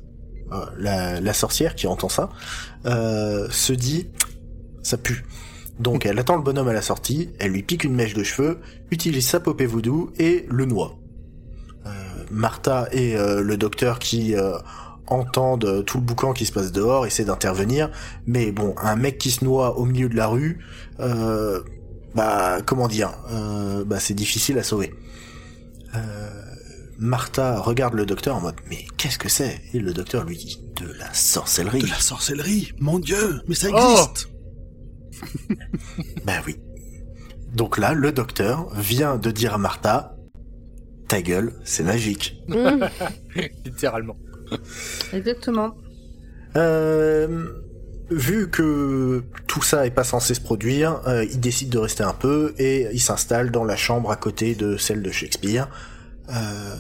[0.53, 2.29] euh, la, sorcière qui entend ça,
[2.85, 4.09] euh, se dit
[4.83, 5.25] ça pue.
[5.79, 8.59] Donc elle attend le bonhomme à la sortie, elle lui pique une mèche de cheveux,
[8.90, 10.99] utilise sa popée voodoo et le noie.
[11.87, 11.90] Euh,
[12.31, 14.35] Martha et le docteur qui
[15.07, 17.90] entendent tout le boucan qui se passe dehors, essaient d'intervenir,
[18.27, 20.64] mais bon, un mec qui se noie au milieu de la rue,
[22.14, 23.12] bah comment dire,
[23.87, 24.95] bah c'est difficile à sauver.
[27.03, 29.61] Martha regarde le docteur en mode mais qu'est-ce que c'est?
[29.75, 31.83] Et le docteur lui dit de la sorcellerie.
[31.83, 34.29] de la sorcellerie, mon dieu, mais ça Oh existe.
[36.25, 36.61] Ben oui.
[37.55, 40.17] Donc là, le docteur vient de dire à Martha
[41.09, 42.41] ta gueule, c'est magique.
[42.47, 42.85] Mmh.
[43.65, 44.17] Littéralement.
[45.12, 45.75] Exactement.
[46.57, 47.49] Euh,
[48.11, 52.15] vu que tout ça est pas censé se produire, euh, il décide de rester un
[52.15, 55.69] peu et il s'installe dans la chambre à côté de celle de Shakespeare.
[56.33, 56.77] Euh,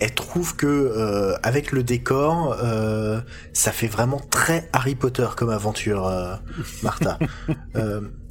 [0.00, 3.20] elle trouve que euh, avec le décor, euh,
[3.52, 6.10] ça fait vraiment très Harry Potter comme aventure,
[6.82, 7.18] Martha.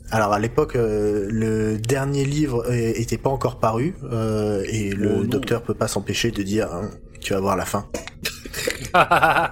[0.10, 5.24] Alors à l'époque, euh, le dernier livre était pas encore paru euh, et le Oh
[5.26, 7.90] docteur peut pas s'empêcher de dire hein, tu vas voir la fin.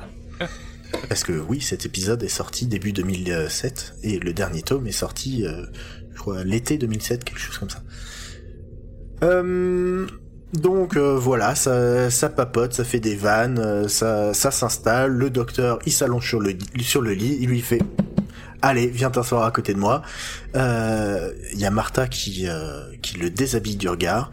[1.10, 5.45] Parce que oui, cet épisode est sorti début 2007 et le dernier tome est sorti,
[5.45, 5.65] euh,
[6.13, 7.84] je crois, l'été 2007, quelque chose comme ça.
[9.23, 10.08] Euh,
[10.53, 15.12] donc euh, voilà, ça, ça papote, ça fait des vannes, euh, ça, ça s'installe.
[15.12, 17.81] Le docteur, il s'allonge sur le, sur le lit, il lui fait
[18.62, 20.01] Allez, viens t'asseoir à côté de moi.
[20.55, 24.31] Euh, Il y a Martha qui, euh, qui le déshabille du regard.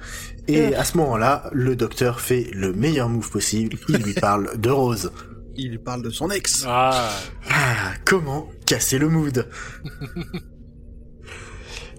[0.48, 3.76] Et à ce moment-là, le docteur fait le meilleur move possible.
[3.88, 5.12] Il lui parle de Rose.
[5.54, 6.64] Il lui parle de son ex.
[6.66, 7.10] Ah,
[7.50, 9.46] Ah, comment casser le mood?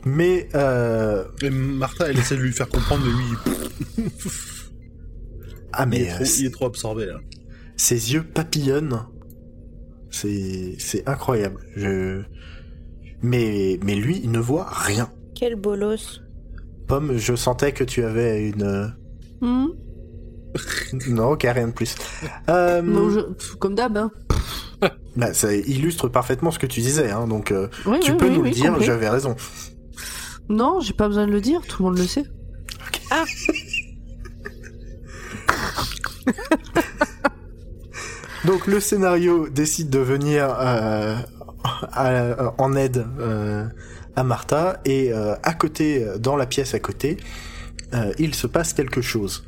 [0.05, 4.09] Mais euh, Et Martha, elle essaie de lui faire comprendre, mais lui,
[5.71, 7.19] ah il, mais est trop, euh, il est trop absorbé là.
[7.77, 9.05] ses yeux papillonnent.
[10.11, 11.59] C'est c'est incroyable.
[11.75, 12.21] Je
[13.21, 15.09] mais mais lui, il ne voit rien.
[15.35, 16.21] Quel bolos.
[16.87, 18.93] Pomme, je sentais que tu avais une
[19.41, 19.67] Hmm.
[21.09, 21.95] non, ok, rien de plus.
[22.49, 23.97] Euh, Non, je- pff, Comme d'hab.
[23.97, 24.11] Hein.
[25.15, 28.27] bah, ça illustre parfaitement ce que tu disais, hein, donc euh, Oui, tu oui, peux
[28.27, 28.79] oui, nous oui, le dire.
[28.81, 29.35] J'avais raison.
[30.49, 32.23] Non, j'ai pas besoin de le dire, tout le monde le sait.
[38.45, 41.15] Donc le scénario décide de venir euh,
[41.93, 43.65] à- en aide euh,
[44.15, 47.17] à Martha et euh, à côté, dans la pièce à côté,
[47.93, 49.45] euh, il se passe quelque chose.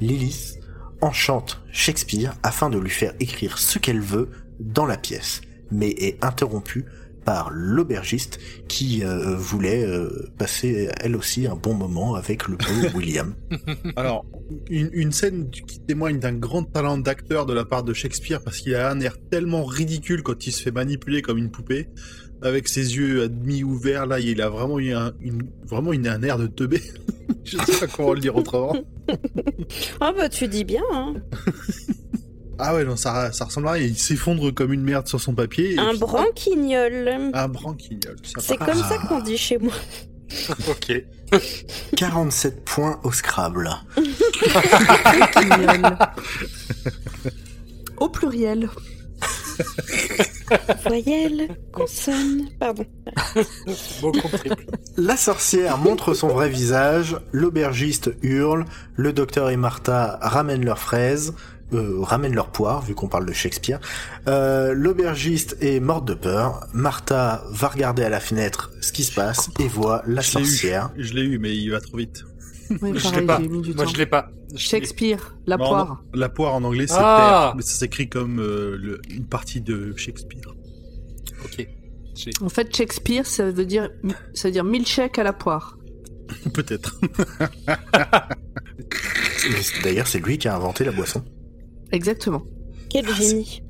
[0.00, 0.58] Lilith
[1.00, 4.30] enchante Shakespeare afin de lui faire écrire ce qu'elle veut
[4.60, 6.86] dans la pièce, mais est interrompue
[7.26, 12.64] par l'aubergiste qui euh, voulait euh, passer elle aussi un bon moment avec le beau
[12.94, 13.34] William.
[13.96, 14.24] Alors,
[14.70, 18.58] une, une scène qui témoigne d'un grand talent d'acteur de la part de Shakespeare parce
[18.58, 21.88] qu'il a un air tellement ridicule quand il se fait manipuler comme une poupée,
[22.42, 24.06] avec ses yeux à demi ouverts.
[24.06, 26.80] Là, il a vraiment eu un, une, vraiment une, un air de teubé.
[27.44, 28.76] Je sais pas comment le dire autrement.
[30.00, 31.14] Ah bah tu dis bien, hein.
[32.58, 33.86] Ah ouais, non, ça, ça ressemble à rien.
[33.86, 35.74] Il s'effondre comme une merde sur son papier.
[35.74, 37.30] et Un puis- branquignol.
[37.34, 38.16] Un branquignol.
[38.38, 39.72] C'est comme ça qu'on dit chez moi.
[40.68, 41.04] ok.
[41.96, 43.68] 47 points au Scrabble.
[47.98, 48.68] Au pluriel.
[50.86, 52.84] Voyelle, consonne, pardon.
[54.02, 54.50] Bon compris.
[54.98, 58.66] La sorcière montre son vrai visage, l'aubergiste hurle,
[58.96, 61.34] le docteur et Martha ramènent leurs fraises,
[61.72, 63.80] euh, ramènent leurs poires, vu qu'on parle de Shakespeare.
[64.28, 66.66] Euh, l'aubergiste est morte de peur.
[66.72, 70.42] Martha va regarder à la fenêtre ce qui se passe et voit la Je l'ai
[70.42, 70.46] eu.
[70.46, 70.90] sorcière.
[70.96, 72.24] Je l'ai eu, mais il va trop vite.
[72.82, 73.38] Oui, Je pareil, l'ai pas.
[73.40, 73.90] j'ai mis du Moi temps.
[73.92, 74.28] je l'ai pas.
[74.56, 75.88] Shakespeare, la Non, poire.
[75.88, 77.46] non, la poire en anglais, c'est Ah.
[77.48, 80.54] terre, mais ça s'écrit comme euh, le- une partie de Shakespeare.
[81.44, 81.66] Ok.
[82.40, 83.90] En fait, Shakespeare, ça veut dire,
[84.34, 85.76] ça veut dire milkshake à la poire.
[86.54, 86.98] Peut-être.
[89.84, 91.22] D'ailleurs, c'est lui qui a inventé la boisson.
[91.96, 92.42] Exactement.
[92.90, 93.62] Quel génie.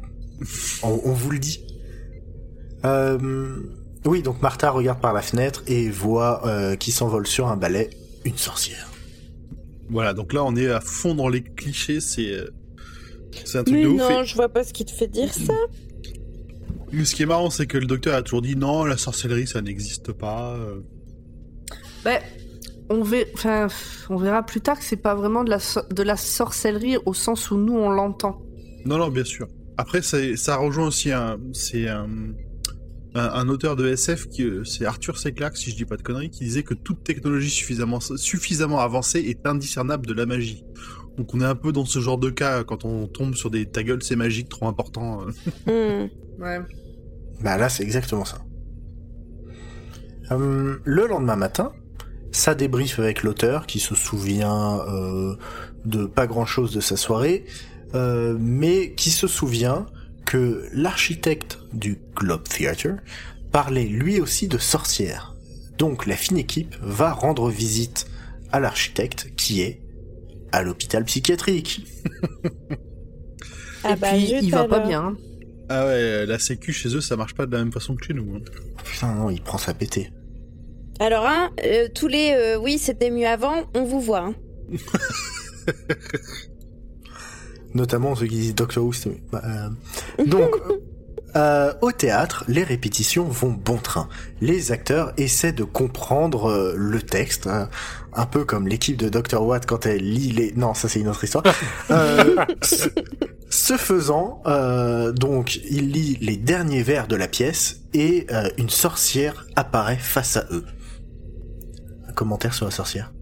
[0.83, 1.65] On, on vous le dit.
[2.85, 3.19] Euh,
[4.05, 7.91] oui, donc Martha regarde par la fenêtre et voit euh, qui s'envole sur un balai
[8.25, 8.91] une sorcière.
[9.89, 12.01] Voilà, donc là, on est à fond dans les clichés.
[12.01, 12.51] C'est euh,
[13.45, 14.01] c'est un truc Mais de ouf.
[14.01, 15.55] non, Et- je vois pas ce qui te fait dire ça.
[16.93, 19.47] Mais ce qui est marrant, c'est que le docteur a toujours dit non, la sorcellerie,
[19.47, 20.55] ça n'existe pas.
[20.57, 20.81] euh.
[22.89, 23.67] On, ver- enfin,
[24.11, 27.15] on verra plus tard que c'est pas vraiment de la, so- de la sorcellerie au
[27.15, 28.41] sens où nous on l'entend.
[28.85, 29.49] Non, non, bien sûr.
[29.77, 32.09] Après, ça rejoint aussi un, c'est un,
[33.15, 35.33] un, un auteur de SF qui, euh, c'est Arthur C.
[35.33, 39.19] Clarke, si je dis pas de conneries, qui disait que toute technologie suffisamment, suffisamment avancée
[39.21, 40.65] est indiscernable de la magie.
[41.19, 43.65] Donc on est un peu dans ce genre de cas quand on tombe sur des
[43.67, 45.23] ta gueule c'est magique trop important.
[45.67, 46.05] euh.
[46.05, 46.09] Hmm.
[46.39, 46.59] Ouais.
[47.43, 48.39] Bah là, c'est exactement ça.
[50.33, 51.73] Euh, le lendemain matin,
[52.37, 55.37] ça débriefe avec l'auteur qui se souvient euh,
[55.87, 57.47] de pas grand-chose de sa soirée,
[57.95, 59.87] euh, mais qui se souvient
[60.27, 62.97] que l'architecte du Globe Theatre
[63.53, 65.35] parlait lui aussi de sorcières.
[65.79, 68.07] Donc la fine équipe va rendre visite
[68.53, 69.81] à l'architecte qui est
[70.53, 71.87] à l'hôpital psychiatrique.
[73.83, 75.17] Ah Et bah, puis, il va pas bien.
[75.69, 78.15] Ah ouais, la sécu chez eux ça marche pas de la même façon que chez
[78.15, 78.37] nous.
[78.37, 78.41] hein.
[78.85, 80.11] Putain, non, il prend sa pété.
[80.99, 84.21] Alors, hein, euh, tous les euh, oui, c'était mieux avant, on vous voit.
[84.21, 84.35] hein.
[87.75, 89.17] Notamment ceux qui disent Doctor Who, mieux.
[89.31, 90.51] Bah, euh, Donc,
[91.37, 94.09] euh, au théâtre, les répétitions vont bon train.
[94.41, 97.69] Les acteurs essaient de comprendre euh, le texte, hein,
[98.15, 99.43] un peu comme l'équipe de Dr.
[99.43, 100.53] Watt quand elle lit les...
[100.57, 101.45] Non, ça c'est une autre histoire.
[101.91, 102.89] Euh, ce,
[103.51, 108.71] ce faisant, euh, donc, il lit les derniers vers de la pièce et euh, une
[108.71, 110.65] sorcière apparaît face à eux.
[112.17, 113.13] Commentaire sur la sorcière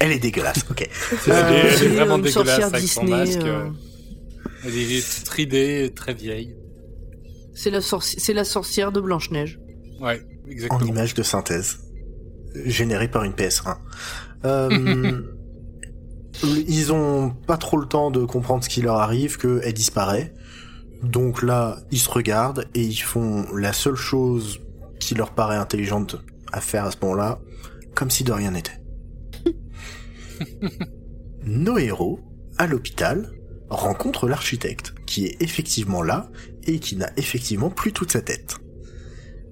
[0.00, 0.88] Elle est dégueulasse, ok.
[1.20, 1.30] C'est
[1.88, 3.38] vraiment une dégueulasse sorcière avec son Disney, masque.
[3.42, 3.66] euh.
[3.66, 3.70] euh.
[4.64, 6.56] Elle est très vieille.
[7.54, 9.60] C'est la, sorci- c'est la sorcière de Blanche-Neige.
[10.00, 10.84] Ouais, en exactement.
[10.86, 11.78] image de synthèse,
[12.64, 13.76] générée par une PS1.
[14.44, 15.22] Euh,
[16.44, 20.34] ils ont pas trop le temps de comprendre ce qui leur arrive, qu'elle disparaît.
[21.02, 24.60] Donc là, ils se regardent et ils font la seule chose
[25.00, 26.16] qui leur paraît intelligente
[26.52, 27.38] à faire à ce moment-là,
[27.96, 28.80] comme si de rien n'était.
[31.42, 32.20] Nos héros,
[32.58, 33.32] à l'hôpital,
[33.68, 36.30] rencontrent l'architecte, qui est effectivement là
[36.64, 38.56] et qui n'a effectivement plus toute sa tête.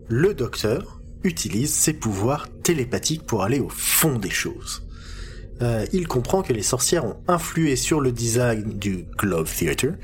[0.08, 4.86] Le docteur utilise ses pouvoirs télépathiques pour aller au fond des choses.
[5.62, 9.94] Euh, il comprend que les sorcières ont influé sur le design du Globe Theatre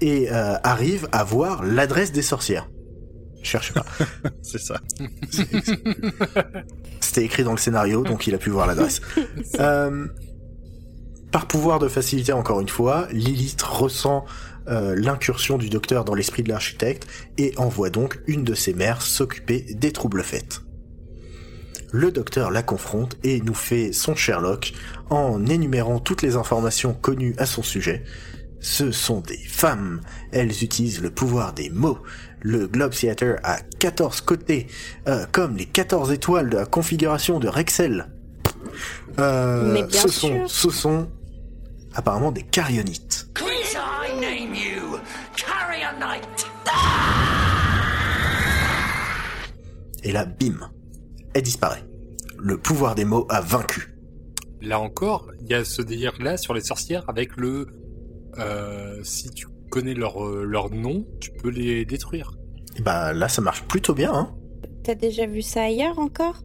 [0.00, 2.68] et euh, arrive à voir l'adresse des sorcières.
[3.42, 3.86] Cherchez pas.
[4.42, 4.80] C'est ça.
[7.00, 9.00] C'était écrit dans le scénario, donc il a pu voir l'adresse.
[9.60, 10.06] Euh,
[11.30, 14.24] par pouvoir de facilité, encore une fois, Lilith ressent
[14.68, 17.06] euh, l'incursion du docteur dans l'esprit de l'architecte
[17.38, 20.60] et envoie donc une de ses mères s'occuper des troubles faits.
[21.90, 24.74] Le docteur la confronte et nous fait son Sherlock
[25.08, 28.04] en énumérant toutes les informations connues à son sujet.
[28.60, 30.00] Ce sont des femmes.
[30.32, 31.98] Elles utilisent le pouvoir des mots.
[32.40, 34.66] Le Globe Theatre a 14 côtés,
[35.08, 38.08] euh, comme les 14 étoiles de la configuration de Rexel.
[39.18, 41.08] Euh, Mais bien ce sont, ce sont
[41.94, 43.28] apparemment des carionites.
[50.04, 50.70] Et là, bim,
[51.34, 51.84] elle disparaît.
[52.38, 53.94] Le pouvoir des mots a vaincu.
[54.60, 57.66] Là encore, il y a ce délire-là sur les sorcières avec le...
[58.38, 62.32] Euh, si tu connais leur, euh, leur nom, tu peux les détruire.
[62.76, 64.12] Et bah là, ça marche plutôt bien.
[64.12, 64.30] Hein.
[64.84, 66.42] T'as déjà vu ça ailleurs encore?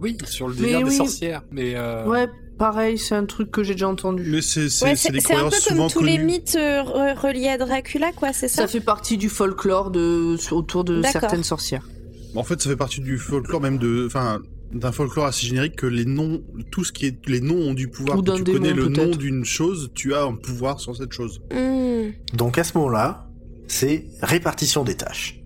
[0.00, 0.96] Oui, sur le Mais délire des oui.
[0.96, 1.74] sorcières, mais...
[1.74, 2.06] Euh...
[2.06, 2.28] Ouais,
[2.58, 4.24] pareil, c'est un truc que j'ai déjà entendu.
[4.30, 7.18] Mais c'est c'est- Ouais, des c'est un croyances peu comme tous les mythes euh, re-
[7.18, 11.42] reliés à Dracula, quoi, c'est ça, Ça fait partie du folklore de, autour de certaines
[11.44, 11.88] sorcières.
[12.36, 14.40] En fait, ça fait partie du folklore même de, enfin,
[14.72, 17.88] d'un folklore assez générique que les noms, tout ce qui est, les noms ont du
[17.88, 18.18] pouvoir.
[18.18, 21.12] Ou d'un tu démon, connais le nom d'une chose, tu as un pouvoir sur cette
[21.12, 21.40] chose.
[21.52, 22.10] Hmm.
[22.34, 23.28] Donc à ce moment-là,
[23.66, 25.40] c'est répartition des tâches.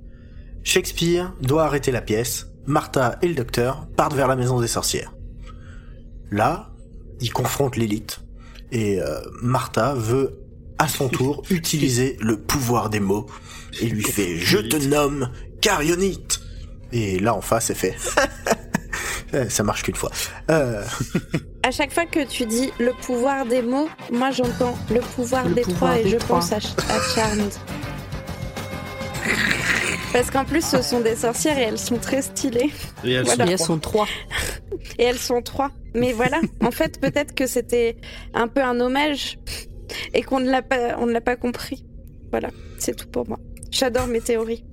[0.65, 5.13] Shakespeare doit arrêter la pièce, Martha et le docteur partent vers la maison des sorcières.
[6.31, 6.73] Là,
[7.21, 8.21] ils confrontent l'élite,
[8.71, 10.41] et euh, Martha veut
[10.79, 13.27] à son tour utiliser le pouvoir des mots,
[13.81, 15.31] et lui fait «Je te nomme
[15.61, 16.41] Carionite!»
[16.93, 17.97] Et là, en face, elle fait
[19.49, 20.11] «Ça marche qu'une fois.
[20.51, 20.83] Euh,
[21.65, 25.55] À chaque fois que tu dis le pouvoir des mots, moi j'entends le pouvoir Le
[25.55, 26.41] des pouvoir trois et je trois.
[26.41, 27.53] pense à, Ch- à Charmed.
[30.13, 32.71] Parce qu'en plus, ce sont des sorcières et elles sont très stylées.
[33.05, 33.47] Et elles Voilà.
[33.47, 34.07] Et elles sont trois.
[34.99, 35.71] Et elles sont trois.
[35.95, 37.97] Mais voilà, en fait, peut-être que c'était
[38.35, 39.39] un peu un hommage
[40.13, 41.87] et qu'on ne l'a pas, on ne l'a pas compris.
[42.31, 43.39] Voilà, c'est tout pour moi.
[43.71, 44.65] J'adore mes théories.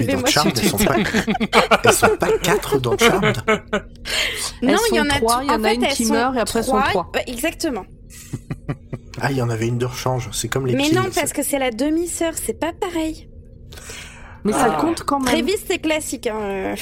[0.00, 0.96] Mais dans Charmed, elles sont pas,
[1.84, 3.38] elles sont pas quatre dans Charmed.
[4.62, 6.14] Non, il y en a trois, il y en a fait, une elles qui sont
[6.14, 7.10] meurt et après sont trois.
[7.26, 7.84] Exactement.
[9.20, 10.28] Ah, il y en avait une de rechange.
[10.32, 13.28] C'est comme les Mais non, parce que c'est la demi-sœur, c'est pas pareil.
[14.44, 14.80] Mais ça Ah.
[14.80, 15.26] compte quand même.
[15.26, 16.26] Trévis, c'est classique.
[16.26, 16.38] Hein.
[16.40, 16.76] euh.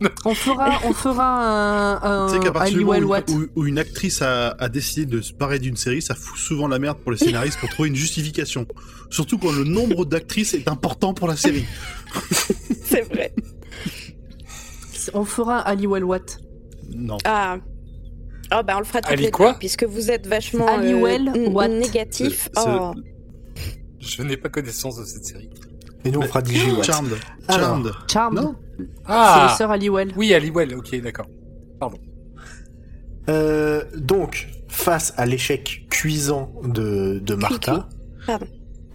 [0.24, 3.16] On fera, on fera un, Tu sais qu'à partir du moment
[3.56, 6.78] où, une actrice a, a décidé de se barrer d'une série, ça fout souvent la
[6.78, 8.66] merde pour les scénaristes pour trouver une justification.
[9.10, 11.64] Surtout quand le nombre d'actrices est important pour la série.
[12.84, 13.32] C'est vrai.
[15.14, 16.38] On fera un Halliwell Watt.
[16.94, 17.16] Non.
[17.24, 17.56] Ah.
[18.52, 20.72] Oh, bah on le fera toutes Ali les quoi deux, puisque vous êtes vachement euh,
[20.78, 21.70] Halliwell n- Watt.
[21.70, 22.48] négatif.
[22.56, 22.92] Oh.
[24.00, 25.50] Je n'ai pas connaissance de cette série.
[26.04, 26.84] Et nous, on fera DJ Watt.
[26.84, 27.12] Charmed.
[27.48, 27.68] Alors.
[27.68, 27.92] Charmed.
[28.10, 28.38] Charmed.
[28.38, 28.54] Non.
[28.78, 30.12] C'est Ah les sœurs Halliwell.
[30.16, 31.26] Oui, Halliwell, ok, d'accord.
[33.28, 37.88] Euh, donc, face à l'échec cuisant de, de Martha,
[38.26, 38.46] Pardon.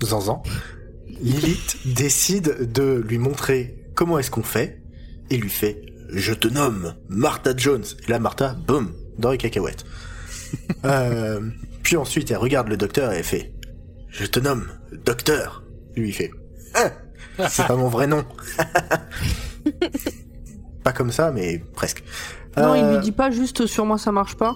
[0.04, 0.44] Zanzan,
[1.08, 4.82] Lilith décide de lui montrer comment est-ce qu'on fait,
[5.30, 7.84] et lui fait «Je te nomme Martha Jones».
[8.08, 9.86] Et là, Martha, boum, dans les cacahuètes.
[10.86, 11.42] euh,
[11.84, 13.54] puis ensuite, elle regarde le docteur et elle fait
[14.10, 14.68] «Je te nomme
[15.06, 15.64] Docteur».
[15.96, 16.43] Lui, il fait «Ah,
[17.50, 18.24] c'est pas mon vrai nom».
[20.84, 22.04] pas comme ça, mais presque.
[22.58, 24.54] Non, il Euh, lui dit pas juste sur moi ça marche pas.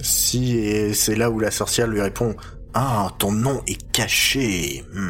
[0.00, 2.34] Si, et c'est là où la sorcière lui répond
[2.74, 4.84] Ah, ton nom est caché.
[4.92, 5.08] Hmm.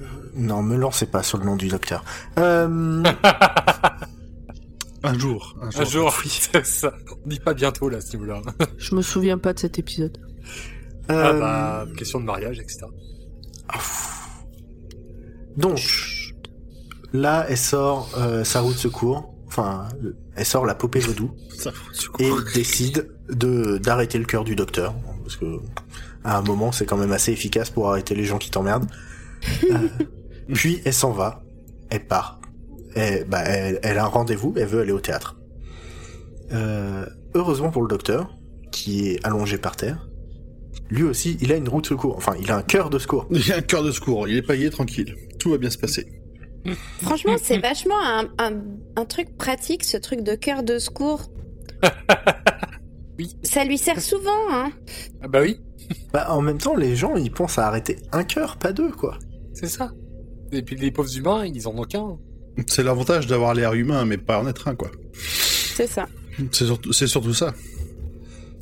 [0.00, 0.04] Euh,
[0.34, 2.04] Non, me lancez pas sur le nom du docteur.
[2.38, 3.02] Euh,
[5.02, 5.54] Un jour.
[5.60, 5.80] Un jour.
[5.80, 6.92] Un jour, oui, c'est ça.
[7.24, 8.40] On dit pas bientôt, là, à ce niveau-là.
[8.78, 10.18] Je me souviens pas de cet épisode.
[11.08, 12.86] Ah euh, bah, question de mariage, etc.
[15.56, 15.80] donc,
[17.12, 19.32] là, elle sort euh, sa roue de secours.
[19.46, 19.88] Enfin,
[20.34, 21.30] elle sort la poupée vaudou
[22.18, 25.58] et décide de d'arrêter le cœur du docteur parce que
[26.22, 28.88] à un moment c'est quand même assez efficace pour arrêter les gens qui t'emmerdent.
[29.70, 29.88] Euh,
[30.54, 31.42] puis elle s'en va,
[31.90, 32.40] elle part.
[32.94, 35.36] Elle, bah, elle, elle a un rendez-vous, elle veut aller au théâtre.
[36.52, 38.36] Euh, heureusement pour le docteur
[38.70, 40.08] qui est allongé par terre,
[40.90, 42.16] lui aussi il a une roue de secours.
[42.16, 43.26] Enfin, il a un cœur de secours.
[43.30, 44.28] Il a un cœur de secours.
[44.28, 45.14] Il est payé tranquille.
[45.38, 46.06] Tout va bien se passer.
[47.02, 48.60] Franchement, c'est vachement un, un,
[48.96, 51.30] un truc pratique, ce truc de cœur de secours.
[53.18, 53.34] Oui.
[53.42, 54.70] Ça lui sert souvent, hein.
[55.22, 55.58] Ah bah oui,
[56.12, 59.18] Bah, en même temps, les gens ils pensent à arrêter un cœur, pas deux quoi.
[59.54, 59.90] c'est ça.
[60.52, 62.18] Et puis les pauvres humains, ils en ont qu'un.
[62.66, 64.90] C'est l'avantage d'avoir l'air humain, mais pas en être un, quoi.
[65.14, 66.08] C'est ça.
[66.52, 67.54] C'est surtout, c'est surtout ça.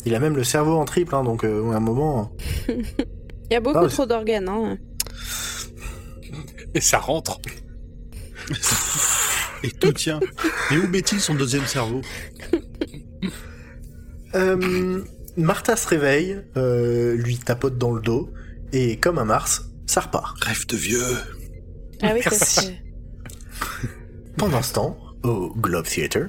[0.07, 2.33] Il a même le cerveau en triple, hein, donc euh, à un moment.
[2.69, 4.79] Il y a beaucoup Ah, trop d'organes, hein.
[6.75, 7.41] Et ça rentre.
[9.63, 10.21] Et tout tient.
[10.71, 12.03] Et où met-il son deuxième cerveau?
[14.35, 15.03] Euh,
[15.37, 18.31] Martha se réveille, euh, lui tapote dans le dos,
[18.73, 20.43] et comme un Mars, ça repart.
[20.43, 21.17] Rêve de vieux.
[22.03, 22.73] Ah oui, Merci.
[24.37, 26.29] Pendant ce temps, au Globe Theatre,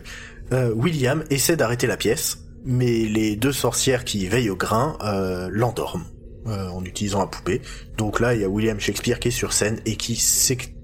[0.53, 5.47] euh, William essaie d'arrêter la pièce, mais les deux sorcières qui veillent au grain euh,
[5.51, 6.05] l'endorment
[6.47, 7.61] euh, en utilisant la poupée.
[7.97, 10.15] Donc là, il y a William Shakespeare qui est sur scène et qui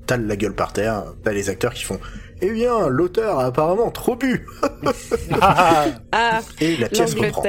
[0.07, 1.99] t'as la gueule par terre, t'as les acteurs qui font
[2.41, 4.45] Eh bien, l'auteur a apparemment trop bu
[5.41, 7.43] Ah, Et la pièce reprend.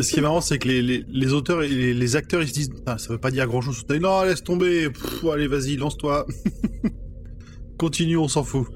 [0.00, 2.48] Ce qui est marrant, c'est que les, les, les auteurs et les, les acteurs, ils
[2.48, 3.84] se disent, Ah, ça veut pas dire grand chose.
[4.00, 4.90] Non, laisse tomber.
[4.90, 6.26] Pff, allez, vas-y, lance-toi.
[7.78, 8.66] Continue, on s'en fout.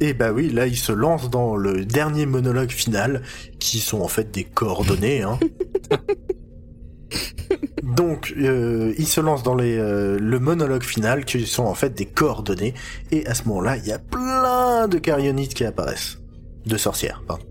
[0.00, 3.22] Et bah oui, là, il se lance dans le dernier monologue final,
[3.58, 5.22] qui sont en fait des coordonnées.
[5.22, 5.38] Hein.
[7.82, 11.94] Donc, euh, il se lance dans les, euh, le monologue final, qui sont en fait
[11.94, 12.74] des coordonnées.
[13.10, 16.18] Et à ce moment-là, il y a plein de carionites qui apparaissent.
[16.66, 17.44] De sorcières, pardon.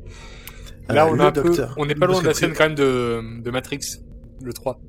[0.89, 1.73] Là, Euh, on, le est un peu, docteur.
[1.77, 3.79] on est pas loin de la scène quand même de, de Matrix,
[4.43, 4.79] le 3.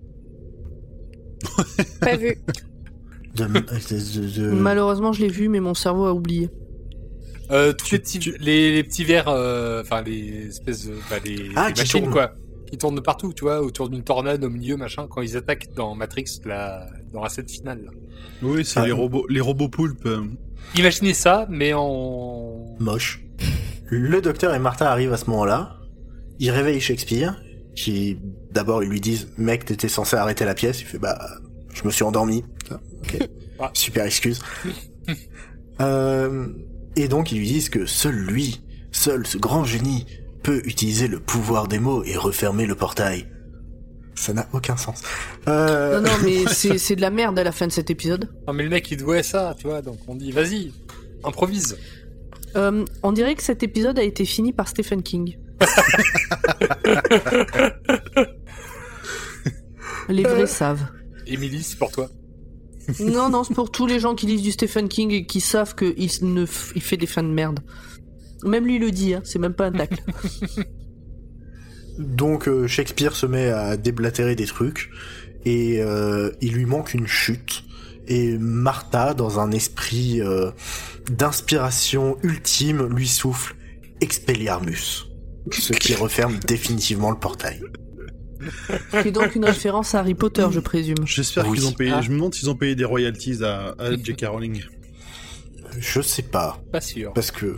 [2.00, 2.36] Pas vu.
[3.34, 6.50] De, de- de- de- Malheureusement, je l'ai vu, mais mon cerveau a oublié.
[7.50, 10.94] Euh, tous Tu- les petits, tu- les, les petits verres, euh, enfin les espèces de,
[11.10, 12.12] bah, les, Ah, les machines tournent.
[12.12, 12.32] quoi,
[12.70, 15.72] qui tournent de partout, tu vois, autour d'une tornade au milieu, machin, quand ils attaquent
[15.74, 17.82] dans Matrix, la, dans la scène finale.
[17.86, 17.90] là.
[18.42, 18.86] Oui, c'est Ah.
[18.86, 20.04] les robots, les robots poulpes.
[20.06, 20.24] euh.
[20.76, 23.24] Imaginez ça, mais en moche.
[23.86, 25.78] Le docteur et Martha arrivent à ce moment-là.
[26.40, 27.40] Ils réveillent Shakespeare,
[27.74, 28.18] qui
[28.52, 31.18] d'abord ils lui disent "Mec, t'étais censé arrêter la pièce." Il fait "Bah,
[31.72, 33.16] je me suis endormi." Ah, Ok.
[33.60, 33.70] Ah.
[33.72, 34.40] Super excuse.
[35.80, 36.46] euh,
[36.96, 38.60] et donc ils lui disent que seul lui,
[38.92, 40.06] seul ce grand génie,
[40.42, 43.26] peut utiliser le pouvoir des mots et refermer le portail.
[44.14, 45.02] Ça n'a aucun sens.
[45.46, 48.28] Euh, Non, non, mais c'est c'est de la merde à la fin de cet épisode.
[48.46, 50.72] Non mais le mec il doit ça, tu vois, donc on dit vas-y,
[51.24, 51.76] improvise.
[52.56, 55.36] Euh, on dirait que cet épisode a été fini par Stephen King.
[60.08, 60.86] Les vrais savent.
[61.26, 62.08] Émilie, c'est pour toi.
[63.00, 65.74] Non, non, c'est pour tous les gens qui lisent du Stephen King et qui savent
[65.74, 67.60] qu'il ne f- il fait des fins de merde.
[68.44, 70.02] Même lui le dit, hein, c'est même pas un tacle.
[71.98, 74.90] Donc euh, Shakespeare se met à déblatérer des trucs
[75.44, 77.64] et euh, il lui manque une chute.
[78.06, 80.50] Et Martha, dans un esprit euh,
[81.10, 83.54] d'inspiration ultime, lui souffle
[84.00, 85.06] Expelliarmus,
[85.52, 87.60] ce qui referme définitivement le portail.
[88.90, 90.96] C'est donc une référence à Harry Potter, je présume.
[91.04, 91.58] J'espère Oui.
[91.58, 91.92] qu'ils ont payé.
[91.94, 92.00] Ah.
[92.02, 94.26] Je me demande s'ils ont payé des royalties à, à J.K.
[94.26, 94.62] Rowling.
[95.78, 97.12] Je sais pas, Pas sûr.
[97.12, 97.56] parce que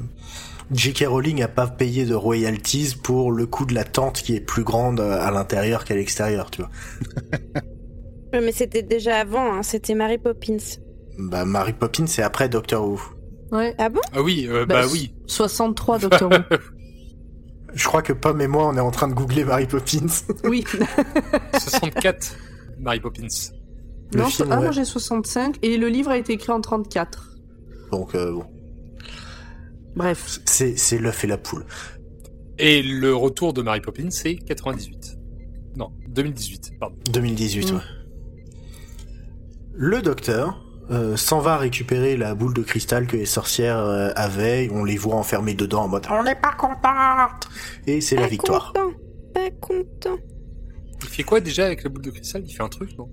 [0.73, 1.05] J.K.
[1.09, 4.63] Rowling a pas payé de royalties pour le coût de la tente qui est plus
[4.65, 6.71] grande à l'intérieur qu'à l'extérieur, tu vois.
[8.33, 10.57] Ouais, mais c'était déjà avant, hein, c'était Mary Poppins.
[11.19, 13.01] Bah Mary Poppins c'est après Doctor Who.
[13.51, 13.75] Ouais.
[13.77, 14.01] Ah bon?
[14.13, 15.13] Ah oui, euh, bah, oui.
[15.27, 16.37] 63, Doctor Who.
[17.75, 20.07] Je crois que Pomme et moi on est en train de googler Mary Poppins.
[20.45, 20.65] Oui.
[21.59, 22.37] 64,
[22.79, 23.27] Mary Poppins.
[24.13, 24.63] Le non, film, ah, ouais.
[24.65, 27.37] moi j'ai 65 et le livre a été écrit en 34.
[27.93, 28.45] Donc euh, bon,
[29.97, 30.41] Bref.
[30.47, 31.65] c'est c'est l'œuf et la poule.
[32.59, 35.17] Et le retour de Mary Poppins, c'est 98.
[35.77, 36.97] Non, 2018, pardon.
[37.11, 37.77] 2018, Mm.
[37.77, 37.83] ouais.
[39.73, 44.69] Le docteur euh, s'en va récupérer la boule de cristal que les sorcières euh, avaient.
[44.73, 47.49] On les voit enfermées dedans en mode On n'est pas contente
[47.87, 48.73] Et c'est la Pas victoire.
[48.75, 48.93] content,
[49.35, 50.17] Pas content.
[51.03, 52.43] Il fait quoi déjà avec la boule de cristal?
[52.47, 53.09] Il fait un truc, non?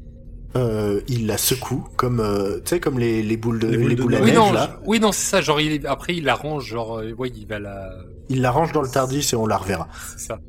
[0.55, 3.95] Euh, il la secoue comme euh, tu sais comme les, les boules de Les les
[3.95, 4.79] boules de à Oui, neige non, là.
[4.83, 5.41] je- oui, non, c'est ça.
[5.41, 7.91] Genre, il après, il l'arrange, genre, euh, ouais, il va la.
[8.29, 9.87] Il la range dans le tardis et on la reverra.
[10.17, 10.39] C'est ça.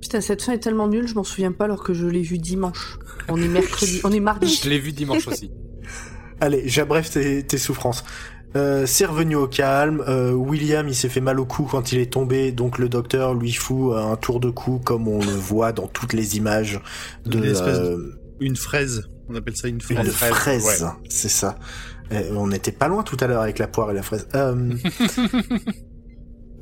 [0.00, 2.38] Putain, cette fin est tellement nulle, je m'en souviens pas alors que je l'ai vue
[2.38, 2.98] dimanche.
[3.28, 4.48] On est mercredi, on est mardi.
[4.62, 5.50] Je l'ai vu dimanche aussi.
[6.40, 8.04] Allez, j'abrève tes, tes souffrances.
[8.56, 10.02] Euh, c'est revenu au calme.
[10.06, 13.34] Euh, William, il s'est fait mal au cou quand il est tombé, donc le docteur
[13.34, 16.80] lui fout un tour de cou comme on le voit dans toutes les images
[17.26, 19.08] de Une espèce de- euh, Une fraise.
[19.28, 20.08] On appelle ça une une fraise.
[20.10, 20.32] fraise,
[20.62, 20.82] fraise.
[20.84, 20.88] ouais.
[21.08, 21.58] C'est ça.
[22.12, 24.28] Euh, on n'était pas loin tout à l'heure avec la poire et la fraise.
[24.36, 24.54] Euh,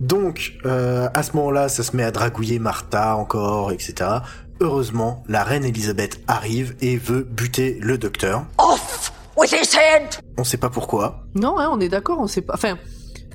[0.01, 3.95] donc, euh, à ce moment-là, ça se met à dragouiller Martha encore, etc.
[4.61, 8.45] Heureusement, la reine Elisabeth arrive et veut buter le docteur.
[8.59, 10.09] Off with his head!
[10.39, 11.25] On sait pas pourquoi.
[11.35, 12.55] Non, hein, on est d'accord, on sait pas.
[12.55, 12.77] Enfin,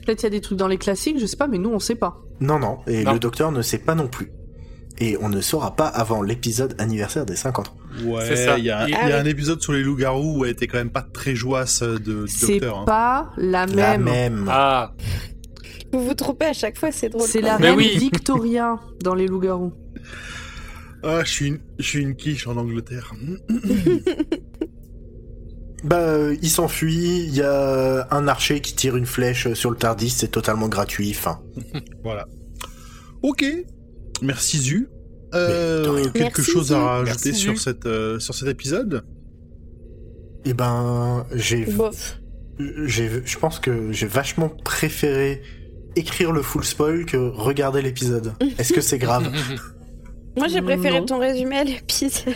[0.06, 1.80] peut-être il y a des trucs dans les classiques, je sais pas, mais nous on
[1.80, 2.18] sait pas.
[2.39, 3.14] Non, non, et Non.
[3.14, 4.32] le docteur ne sait pas non plus.
[5.00, 7.78] Et on ne saura pas avant l'épisode anniversaire des 50 ans.
[8.00, 8.58] C'est Ouais, ça.
[8.58, 10.52] il y a, un- Et- il y a un épisode sur les loups-garous où elle
[10.52, 12.80] était quand même pas très joasse de, du C'est docteur.
[12.80, 12.86] hein.
[12.86, 13.76] pas la même.
[13.76, 14.45] La même.
[14.50, 14.93] Ah,
[15.93, 17.28] Vous vous trompez à chaque fois, c'est drôle.
[17.28, 17.76] C'est la même.
[17.76, 17.98] Mais oui.
[18.00, 19.72] Victoria dans les loups-garous.
[21.04, 23.14] Ah, je suis une, je suis une quiche en Angleterre.
[25.84, 29.78] Bah, euh, il s'enfuit, il y a un archer qui tire une flèche sur le
[29.78, 31.41] Tardis, c'est totalement gratuit, fin.
[32.03, 32.28] Voilà.
[33.21, 33.45] Ok.
[34.21, 34.89] Merci Zu.
[35.36, 39.05] Euh, quelque Merci, chose à rajouter Merci, sur, cette, euh, sur cet épisode?
[40.45, 42.19] Et ben, j'ai, Bof.
[42.86, 45.41] j'ai, je pense que j'ai vachement préféré
[45.97, 48.34] écrire le full spoil que regarder l'épisode.
[48.57, 49.32] Est-ce que c'est grave?
[50.38, 51.05] Moi, j'ai préféré Non.
[51.05, 52.11] ton résumé à l'épisode.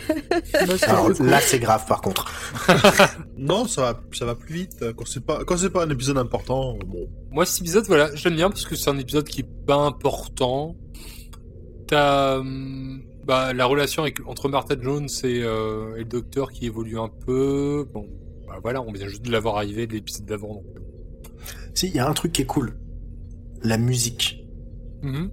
[0.52, 2.30] Bah, Alors là, c'est grave par contre.
[3.38, 4.84] Non, ça va, ça va plus vite.
[4.96, 7.08] Quand c'est pas, quand c'est pas un épisode important, bon.
[7.30, 10.76] Moi, cet épisode, voilà, j'aime bien parce que c'est un épisode qui est pas important.
[11.88, 16.66] T'as hum, bah, la relation avec, entre Martha Jones et, euh, et le docteur qui
[16.66, 17.86] évolue un peu.
[17.92, 18.06] Bon,
[18.46, 20.62] bah, voilà, on vient juste de l'avoir arrivé de l'épisode d'avant.
[21.74, 22.76] Si, il y a un truc qui est cool.
[23.62, 24.44] La musique.
[25.02, 25.30] Mhm.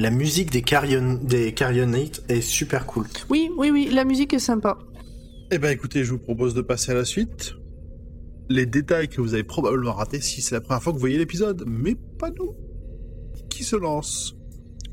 [0.00, 3.04] La musique des Carrion, des Carrionites est super cool.
[3.28, 4.78] Oui, oui, oui, la musique est sympa.
[5.50, 7.52] Eh ben, écoutez, je vous propose de passer à la suite.
[8.48, 11.18] Les détails que vous avez probablement ratés si c'est la première fois que vous voyez
[11.18, 12.54] l'épisode, mais pas nous.
[13.50, 14.34] Qui se lance?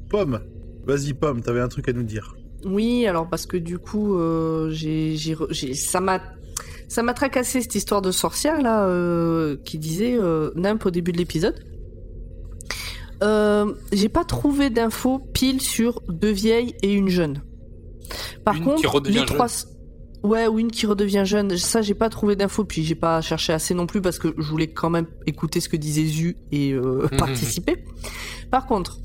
[0.10, 0.42] Pomme.
[0.86, 2.36] Vas-y, Pomme, t'avais un truc à nous dire.
[2.66, 5.16] Oui, alors parce que du coup, euh, j'ai,
[5.74, 6.22] ça m'a,
[6.90, 11.14] ça m'a tracassé cette histoire de sorcière là, euh, qui disait euh, Nimp au début
[11.14, 11.64] de l'épisode.
[13.24, 17.42] Euh, j'ai pas trouvé d'infos pile sur deux vieilles et une jeune.
[18.44, 19.48] Par Une contre, qui redevient les trois,
[20.24, 21.58] ouais, ou une qui redevient jeune.
[21.58, 24.50] Ça, j'ai pas trouvé d'infos, puis j'ai pas cherché assez non plus parce que je
[24.50, 27.18] voulais quand même écouter ce que disait Zu et euh, Mhm.
[27.18, 27.84] participer.
[28.52, 29.00] Par contre,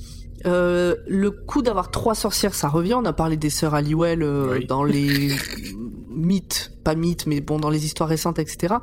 [0.47, 2.95] euh, le coup d'avoir trois sorcières, ça revient.
[2.95, 4.67] On a parlé des sœurs Halliwell euh, Oui.
[4.67, 5.31] dans les
[6.11, 8.75] mythes, pas mythes, mais bon, dans les histoires récentes, etc.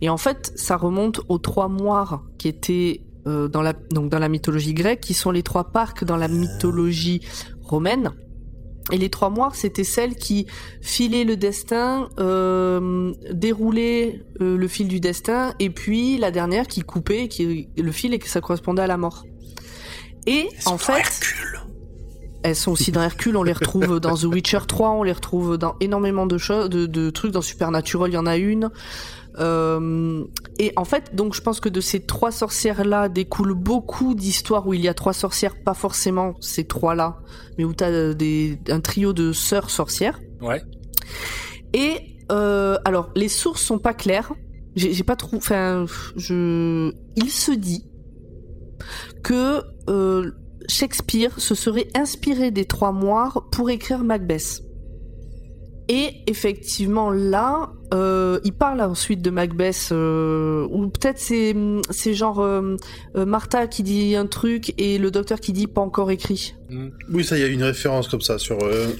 [0.00, 4.18] Et en fait, ça remonte aux trois moires qui étaient euh, dans la donc dans
[4.18, 7.20] la mythologie grecque, qui sont les trois parcs dans la mythologie
[7.62, 8.10] romaine.
[8.90, 10.46] Et les trois moires, c'était celles qui
[10.80, 16.80] filaient le destin, euh, déroulaient euh, le fil du destin, et puis la dernière qui
[16.80, 19.24] coupait qui, le fil et que ça correspondait à la mort.
[20.26, 21.60] Et Elles sont en dans fait, Hercule.
[22.42, 25.58] elles sont aussi dans Hercule, on les retrouve dans The Witcher 3, on les retrouve
[25.58, 27.32] dans énormément de choses, de, de trucs.
[27.32, 28.70] Dans Supernatural, il y en a une.
[29.38, 30.24] Euh,
[30.58, 34.74] et en fait, donc je pense que de ces trois sorcières-là découlent beaucoup d'histoires où
[34.74, 37.18] il y a trois sorcières, pas forcément ces trois-là,
[37.56, 40.20] mais où tu as des, un trio de sœurs sorcières.
[40.40, 40.62] Ouais.
[41.72, 44.32] Et euh, alors, les sources sont pas claires.
[44.74, 45.36] J'ai pas trop.
[45.36, 45.84] Enfin,
[46.16, 46.90] je.
[47.16, 47.84] Il se dit
[49.22, 50.30] que euh,
[50.66, 54.62] Shakespeare se serait inspiré des trois moires pour écrire Macbeth.
[55.88, 61.54] Et effectivement, là, euh, il parle ensuite de Macbeth, euh, ou peut-être c'est
[61.90, 62.76] c'est genre euh,
[63.14, 66.54] Martha qui dit un truc et le docteur qui dit pas encore écrit.
[66.70, 66.92] Mhm.
[67.12, 68.58] Oui, ça, il y a une référence comme ça sur.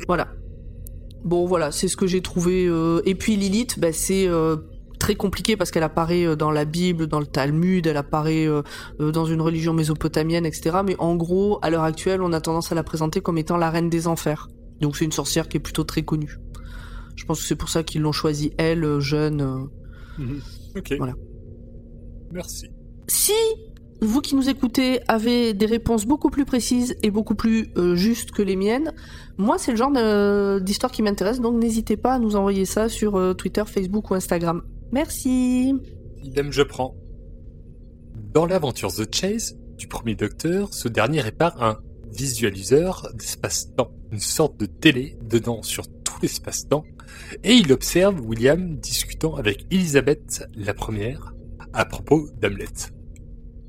[0.09, 0.29] Voilà.
[1.25, 2.69] Bon, voilà, c'est ce que j'ai trouvé.
[3.07, 4.29] Et puis Lilith, bah, c'est
[4.99, 8.49] très compliqué parce qu'elle apparaît dans la Bible, dans le Talmud, elle apparaît
[8.99, 10.79] dans une religion mésopotamienne, etc.
[10.85, 13.71] Mais en gros, à l'heure actuelle, on a tendance à la présenter comme étant la
[13.71, 14.49] reine des enfers.
[14.81, 16.39] Donc c'est une sorcière qui est plutôt très connue.
[17.17, 19.41] Je pense que c'est pour ça qu'ils l'ont choisie, elle, euh, jeune.
[19.41, 20.25] euh.
[20.77, 20.95] Ok.
[20.99, 21.15] Voilà.
[22.33, 22.69] Merci.
[23.09, 23.33] Si
[24.01, 28.33] vous qui nous écoutez avez des réponses beaucoup plus précises et beaucoup plus euh, justes
[28.33, 28.93] que les miennes,
[29.39, 29.93] moi c'est le genre
[30.61, 34.15] d'histoire qui m'intéresse, donc n'hésitez pas à nous envoyer ça sur euh, Twitter, Facebook ou
[34.15, 34.63] Instagram.
[34.91, 35.75] Merci.
[36.23, 36.97] Idem, je prends.
[38.35, 41.79] Dans l'aventure The Chase du premier docteur, ce dernier répare un
[42.13, 46.85] visualiseur d'espace-temps, une sorte de télé dedans sur tout l'espace-temps,
[47.45, 51.35] et il observe William discutant avec Elizabeth la première
[51.73, 52.67] à propos d'Hamlet.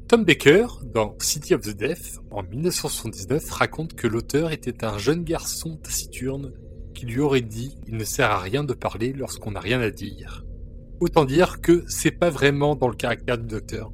[0.07, 5.23] Tom Baker, dans City of the Deaf, en 1979, raconte que l'auteur était un jeune
[5.23, 6.53] garçon taciturne
[6.93, 9.89] qui lui aurait dit «Il ne sert à rien de parler lorsqu'on n'a rien à
[9.89, 10.45] dire».
[10.99, 13.91] Autant dire que c'est pas vraiment dans le caractère du docteur.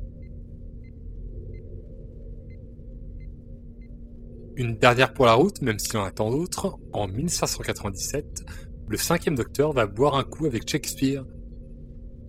[4.57, 8.43] Une dernière pour la route, même s'il en a tant d'autres, en 1597,
[8.89, 11.23] le cinquième docteur va boire un coup avec Shakespeare.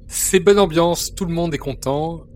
[0.07, 2.27] C'est bonne ambiance, tout le monde est content,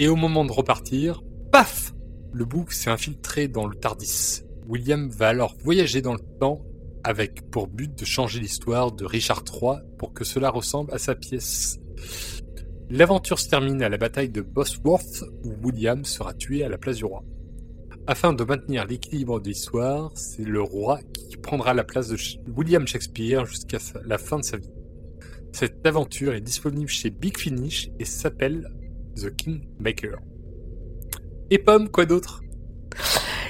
[0.00, 1.22] et au moment de repartir,
[1.52, 1.94] paf
[2.32, 4.42] Le bouc s'est infiltré dans le Tardis.
[4.66, 6.66] William va alors voyager dans le temps
[7.04, 11.14] avec pour but de changer l'histoire de Richard III pour que cela ressemble à sa
[11.14, 11.78] pièce.
[12.90, 16.96] L'aventure se termine à la bataille de Bosworth où William sera tué à la place
[16.96, 17.22] du roi.
[18.08, 22.16] Afin de maintenir l'équilibre de l'histoire, c'est le roi qui prendra la place de
[22.56, 24.70] William Shakespeare jusqu'à la fin de sa vie.
[25.52, 28.68] Cette aventure est disponible chez Big Finish et s'appelle
[29.16, 30.18] The Kingmaker.
[31.50, 32.42] Et Pomme, quoi d'autre?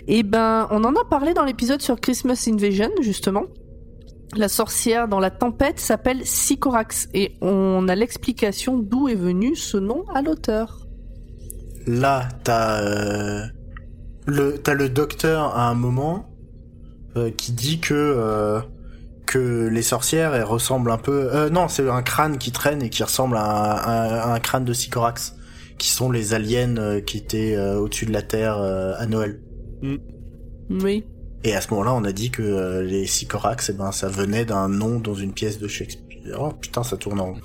[0.07, 3.44] Eh ben, on en a parlé dans l'épisode sur Christmas Invasion, justement.
[4.36, 9.76] La sorcière dans la tempête s'appelle Sycorax et on a l'explication d'où est venu ce
[9.76, 10.86] nom à l'auteur.
[11.86, 13.46] Là, t'as euh,
[14.26, 16.28] le t'as le docteur à un moment
[17.16, 18.60] euh, qui dit que euh,
[19.26, 21.34] que les sorcières elles ressemblent un peu.
[21.34, 24.38] euh, non, c'est un crâne qui traîne et qui ressemble à un, à- à un
[24.40, 25.34] crâne de Sycorax,
[25.78, 29.40] qui sont les aliens euh, qui étaient euh, au-dessus de la Terre euh, à Noël.
[30.70, 31.04] Oui.
[31.44, 34.44] Et à ce moment-là, on a dit que euh, les Sycorax, eh ben, ça venait
[34.44, 36.02] d'un nom dans une pièce de Shakespeare.
[36.40, 37.40] Oh putain, ça tourne en rond.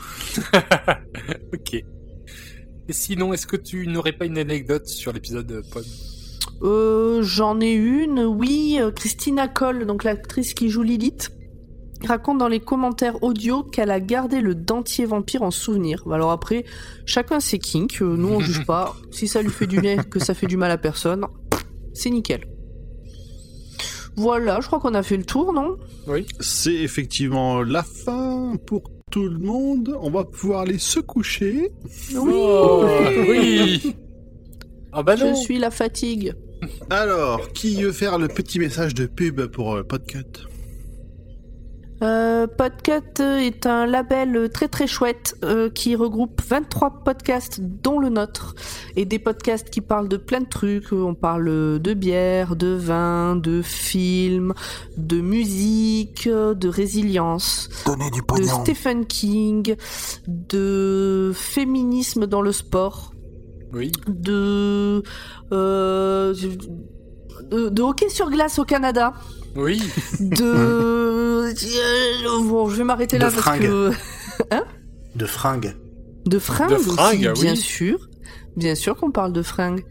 [1.53, 1.73] ok.
[1.75, 5.86] Et sinon, est-ce que tu n'aurais pas une anecdote sur l'épisode Pod
[6.64, 8.78] Euh, J'en ai une, oui.
[8.80, 11.32] euh, Christina Cole, donc l'actrice qui joue Lilith,
[12.05, 16.03] raconte dans les commentaires audio qu'elle a gardé le dentier vampire en souvenir.
[16.12, 16.66] Alors après,
[17.05, 18.95] chacun ses kinks, euh, nous on juge pas.
[19.12, 21.26] Si ça lui fait du bien que ça fait du mal à personne,
[21.93, 22.47] c'est nickel.
[24.18, 25.78] Voilà, je crois qu'on a fait le tour, non?
[26.41, 29.95] C'est effectivement la fin pour tout le monde.
[30.01, 31.72] On va pouvoir aller se coucher.
[32.14, 32.34] Oui.
[32.36, 32.86] Oh,
[33.30, 33.95] oui
[34.91, 36.34] Ah bah non Je suis la fatigue.
[36.89, 40.47] Alors, qui veut faire le petit message de pub pour euh, Podcut?
[42.03, 48.09] Euh, Podcut est un label très très chouette euh, qui regroupe 23 podcasts dont le
[48.09, 48.55] nôtre
[48.95, 50.91] et des podcasts qui parlent de plein de trucs.
[50.91, 54.53] On parle de bière, de vin, de films,
[54.97, 58.47] de musique, de résilience, du de.
[58.47, 59.76] Stephen King,
[60.28, 63.14] de féminisme dans le sport,
[63.74, 63.91] Oui.
[64.07, 65.01] de
[65.53, 66.34] euh,
[67.51, 69.13] de, de hockey sur glace au Canada
[69.55, 69.82] Oui.
[70.19, 70.91] de
[71.51, 73.61] Euh, bon je vais m'arrêter là De parce fringues.
[73.63, 73.91] que
[75.15, 75.76] De fringues.
[76.26, 77.57] de fringues, De fringues, aussi, bien oui.
[77.57, 78.09] sûr
[78.55, 79.84] bien sûr qu'on parle de fringues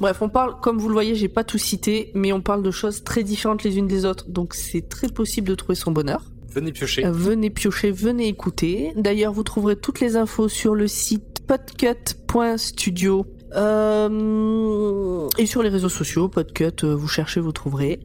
[0.00, 2.70] bref on parle comme vous le voyez j'ai pas tout cité mais on parle de
[2.70, 6.24] choses très différentes les unes des autres donc c'est très possible de trouver son bonheur
[6.52, 7.06] Venez piocher.
[7.06, 13.26] Euh, venez piocher venez écouter d'ailleurs vous trouverez toutes les infos sur le site podcut.studio
[13.56, 17.98] euh, et sur les réseaux sociaux podcut euh, vous cherchez vous trouverez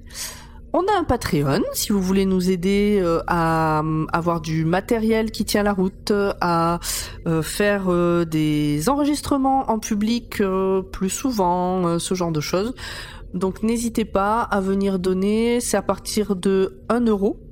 [0.73, 5.45] on a un Patreon si vous voulez nous aider euh, à avoir du matériel qui
[5.45, 6.79] tient la route, à
[7.43, 7.85] faire
[8.25, 10.41] des enregistrements en public
[10.91, 12.73] plus souvent, ce genre de choses.
[13.33, 17.44] Donc n'hésitez pas à venir donner, c'est à partir de 1 euro.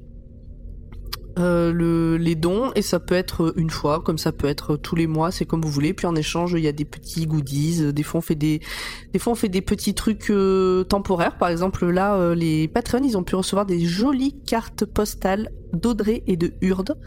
[1.39, 4.95] Euh, le, les dons et ça peut être une fois comme ça peut être tous
[4.95, 5.93] les mois c'est comme vous voulez.
[5.93, 8.61] Puis en échange il y a des petits goodies euh, des fois on fait des
[9.13, 11.37] des fois on fait des petits trucs euh, temporaires.
[11.37, 16.23] Par exemple là euh, les patrons ils ont pu recevoir des jolies cartes postales d'Audrey
[16.27, 16.97] et de Urde.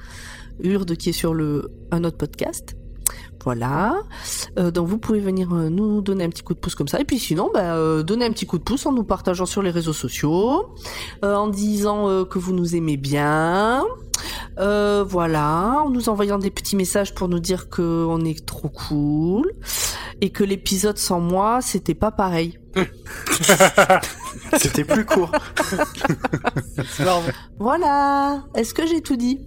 [0.62, 2.76] Urde qui est sur le un autre podcast
[3.44, 3.94] voilà
[4.58, 6.98] Euh, donc vous pouvez venir euh, nous donner un petit coup de pouce comme ça
[7.00, 9.62] et puis sinon bah, euh, donner un petit coup de pouce en nous partageant sur
[9.62, 10.66] les réseaux sociaux
[11.24, 13.84] euh, en disant euh, que vous nous aimez bien
[14.58, 18.70] euh, voilà, en nous envoyant des petits messages pour nous dire que on est trop
[18.70, 19.52] cool
[20.22, 22.58] et que l'épisode sans moi c'était pas pareil.
[24.58, 25.30] C'était plus court.
[27.58, 28.44] Voilà.
[28.54, 29.40] Est-ce que j'ai tout dit?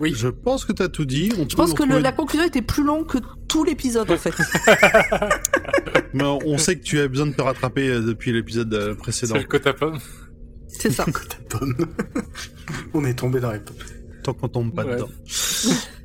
[0.00, 0.12] Oui.
[0.16, 1.32] Je pense que t'as tout dit.
[1.38, 3.18] On Je pense que le- la conclusion était plus longue que
[3.48, 4.32] tout l'épisode en fait.
[6.14, 9.34] Mais on sait que tu as besoin de te rattraper euh, depuis l'épisode euh, précédent.
[9.36, 9.98] C'est le quota pomme.
[10.68, 11.04] C'est ça.
[11.12, 11.76] Côte à pomme.
[12.94, 13.76] On est tombé dans les pommes.
[14.22, 14.94] Tant qu'on tombe pas Ouais.
[14.96, 15.08] dedans.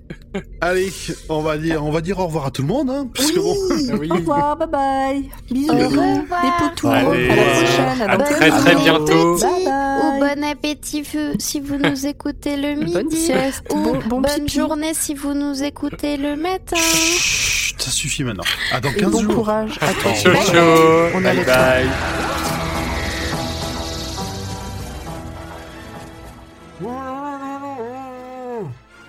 [0.61, 0.91] Allez,
[1.29, 3.39] on va dire, on va dire au revoir à tout le monde, hein, parce que
[3.39, 3.55] bon.
[3.91, 4.09] Ah oui.
[4.11, 5.29] Au revoir, bye bye.
[5.49, 5.71] Bisous.
[5.71, 6.43] Au revoir.
[6.43, 6.87] Les poutous.
[6.87, 7.29] Allez.
[7.29, 8.09] À la prochaine.
[8.09, 9.37] À dans très, très bientôt.
[9.39, 9.99] Bye bye.
[9.99, 11.03] Ou bon appétit
[11.39, 12.93] si vous nous écoutez le midi.
[12.93, 13.63] Bonne sieste.
[13.71, 14.59] Ou Bon, bon bonne pipi.
[14.59, 16.77] journée si vous nous écoutez le matin.
[16.77, 18.43] Chut, ça suffit maintenant.
[18.71, 19.35] À dans Et 15 bon jours.
[19.35, 20.13] courage à toi.
[20.13, 21.87] Ciao, Bye bye.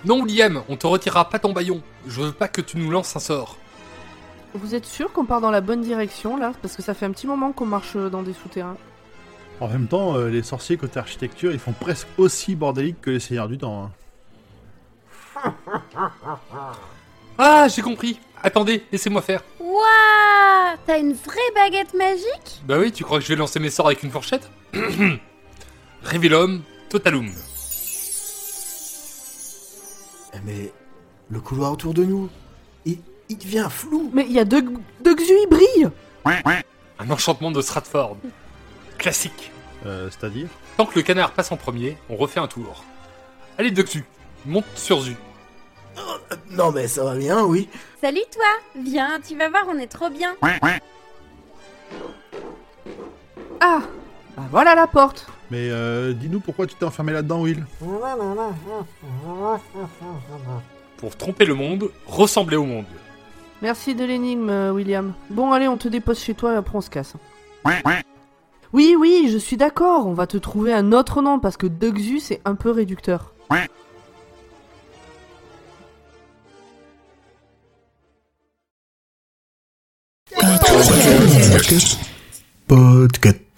[0.05, 1.81] Non, Liam, on te retirera pas ton baillon.
[2.07, 3.57] Je veux pas que tu nous lances un sort.
[4.53, 6.53] Vous êtes sûr qu'on part dans la bonne direction là?
[6.61, 8.77] Parce que ça fait un petit moment qu'on marche dans des souterrains.
[9.59, 13.19] En même temps, euh, les sorciers côté architecture, ils font presque aussi bordélique que les
[13.19, 13.91] seigneurs du temps.
[15.43, 15.53] hein.
[17.37, 18.19] Ah, j'ai compris.
[18.43, 19.41] Attendez, laissez-moi faire.
[19.59, 22.61] Waouh T'as une vraie baguette magique?
[22.65, 24.49] Bah oui, tu crois que je vais lancer mes sorts avec une fourchette?
[26.03, 27.29] Revelum Totalum.
[30.33, 30.71] Eh, Mais
[31.29, 32.29] le couloir autour de nous,
[32.85, 32.99] il,
[33.29, 34.09] il devient flou.
[34.13, 34.63] Mais il y a deux,
[35.03, 35.89] deux Xu, ils brillent
[36.99, 38.17] Un enchantement de Stratford.
[38.97, 39.51] Classique.
[39.85, 42.83] Euh, C'est-à-dire Tant que le canard passe en premier, on refait un tour.
[43.57, 44.05] Allez, Duxu,
[44.45, 45.15] monte sur Zu.
[46.51, 47.67] Non mais ça va bien, oui.
[48.01, 50.35] Salut toi Viens, tu vas voir, on est trop bien.
[53.59, 53.81] Ah
[54.37, 57.65] Bah voilà la porte Mais euh, dis-nous pourquoi tu t'es enfermé là-dedans, Will
[60.97, 62.85] Pour tromper le monde, ressembler au monde.
[63.61, 65.13] Merci de l'énigme, euh, William.
[65.29, 67.15] Bon, allez, on te dépose chez toi et après on se casse.
[68.71, 72.19] Oui, oui, je suis d'accord, on va te trouver un autre nom parce que Duxu
[72.19, 73.33] c'est un peu réducteur.
[82.67, 83.48] Podcast.